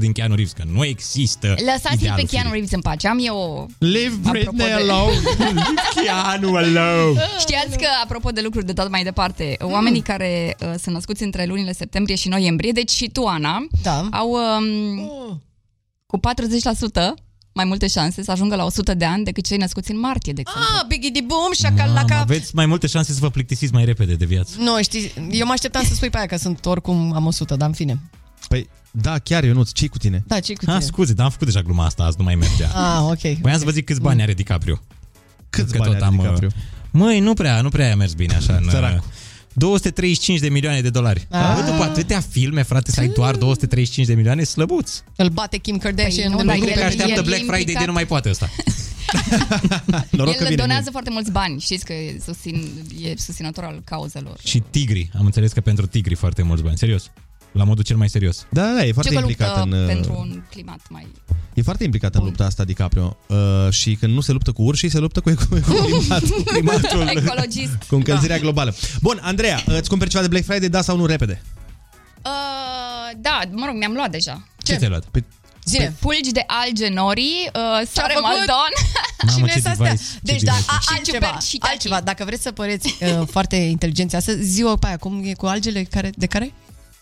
[0.00, 3.08] din Keanu Reeves, că nu există Lăsați-l pe idealul Keanu Reeves în pace.
[3.08, 3.68] Am eu...
[3.78, 5.16] Leave Apropo Britney de- alone.
[6.04, 7.20] Keanu alone.
[7.38, 11.44] Știați că, apropo de lucruri de tot mai departe, oamenii care uh, sunt născuți între
[11.44, 14.08] lunile septembrie și noiembrie, deci și tu, Ana, Da.
[14.10, 15.12] au um,
[16.06, 17.26] cu 40%
[17.60, 20.40] mai multe șanse să ajungă la 100 de ani decât cei născuți în martie, de
[20.40, 20.76] exemplu.
[20.78, 22.18] Ah, bigidi boom, Mamă, șacalaca.
[22.20, 24.52] aveți mai multe șanse să vă plictisiți mai repede de viață.
[24.58, 27.68] Nu, știi, eu mă așteptam să spui pe aia că sunt oricum am 100, dar
[27.68, 27.98] în fine.
[28.48, 30.24] Păi, da, chiar, Ionuț, ce cu tine?
[30.26, 30.84] Da, ce cu Ah, tine?
[30.84, 32.68] scuze, dar am făcut deja gluma asta, azi nu mai mergea.
[32.74, 33.38] Ah, ok.
[33.40, 34.80] Voiam să vă zic câți bani are DiCaprio.
[35.50, 36.48] Câți Că bani tot are am, uh, DiCaprio?
[36.90, 38.56] Măi, nu prea, nu prea a mers bine așa.
[38.62, 39.04] În, Săracu.
[39.66, 41.26] Uh, 235 de milioane de dolari.
[41.30, 41.52] Ah.
[41.54, 45.02] Bă, după atâtea filme, frate, să ai doar 235 de milioane, slăbuț.
[45.16, 46.30] Îl bate Kim Kardashian.
[46.30, 47.58] Păi nu, în dar Nu lucru cred că el- pe- așteaptă el e Black Friday
[47.58, 47.80] implicat.
[47.82, 48.50] de nu mai poate ăsta.
[50.10, 50.90] Noroc că El vine donează mâine.
[50.90, 52.68] foarte mulți bani, știți că e, susțin,
[53.02, 54.36] e susținător al cauzelor.
[54.44, 55.10] Și tigri.
[55.18, 56.78] Am înțeles că pentru tigri foarte mulți bani.
[56.78, 57.10] Serios.
[57.52, 58.46] La modul cel mai serios.
[58.50, 59.80] Da, da, e foarte Ce că implicat luptă în...
[59.82, 61.06] uh, pentru un climat mai...
[61.54, 63.16] E foarte implicat în lupta asta DiCaprio.
[63.26, 63.36] Uh,
[63.70, 67.08] și când nu se luptă cu urșii, se luptă cu, cu, cu climatul, cu climatul
[67.08, 67.76] Ecologist.
[67.88, 68.74] cu încălzirea globală.
[69.00, 71.42] Bun, Andreea, îți cumperi ceva de Black Friday, da sau nu, repede?
[72.24, 74.48] Uh, da, mă rog, mi-am luat deja.
[74.62, 75.04] Ce, ți-ai luat?
[75.04, 75.24] Păi,
[75.64, 75.94] Zine.
[76.00, 78.22] Pulgi de alge nori, uh, sare făcut?
[78.22, 78.72] maldon.
[79.26, 79.86] Mamă, Cine ce sunt astea?
[79.86, 80.04] device.
[80.12, 80.70] ce Deci, da, device.
[80.76, 82.00] a, Și altceva, ciuperci și altceva.
[82.00, 85.82] Dacă vreți să păreți uh, foarte inteligenți astăzi, ziua pe aia, cum e cu algele
[85.82, 86.52] care, de care?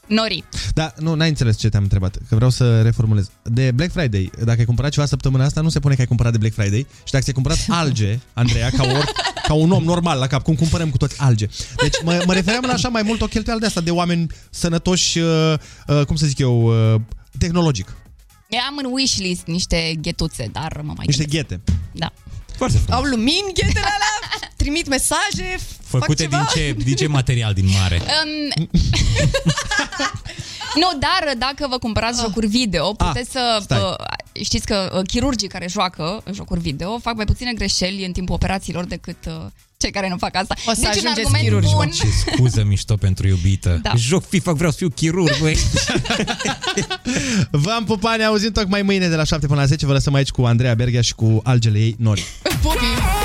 [0.07, 0.45] Nori.
[0.75, 3.31] Da, nu, n-ai înțeles ce te-am întrebat, că vreau să reformulez.
[3.43, 6.33] De Black Friday, dacă ai cumpărat ceva săptămâna asta, nu se pune că ai cumpărat
[6.33, 9.05] de Black Friday și dacă ți-ai cumpărat alge, Andreea, ca, or,
[9.47, 11.47] ca un om normal la cap, cum cumpărăm cu toți alge.
[11.83, 15.19] Deci mă, mă refeream la așa mai mult o cheltuială de asta, de oameni sănătoși,
[15.19, 15.55] uh,
[15.87, 16.63] uh, cum să zic eu,
[16.95, 17.01] uh,
[17.39, 17.95] tehnologic.
[18.49, 21.49] Eu am în wishlist niște ghetuțe, dar mă mai Niște gândesc.
[21.49, 21.61] ghete.
[21.93, 22.13] Da.
[22.57, 23.01] Foarte frumos.
[23.01, 26.51] Au lumini, ghetele alea, trimit mesaje, Făcute fac din ceva.
[26.55, 28.01] ce, din ce material din mare?
[28.07, 28.69] Um,
[30.83, 33.59] nu, dar dacă vă cumpărați jocuri video, puteți să...
[33.63, 33.79] stai.
[33.79, 33.97] vă-
[34.43, 38.85] știți că uh, chirurgii care joacă jocuri video fac mai puține greșeli în timpul operațiilor
[38.85, 39.35] decât uh,
[39.77, 40.55] cei care nu fac asta.
[40.67, 41.91] O să deci un ajungeți argument chirurgi, bun.
[41.91, 43.79] Ce scuză mișto pentru iubită.
[43.83, 43.93] Da.
[43.97, 45.57] Joc FIFA, vreau să fiu chirurg, băi.
[47.65, 49.87] V-am pupat, ne auzim tocmai mâine de la 7 până la 10.
[49.87, 52.25] Vă lăsăm aici cu Andreea Berghia și cu algele ei Nori.
[52.63, 53.16] Pupii!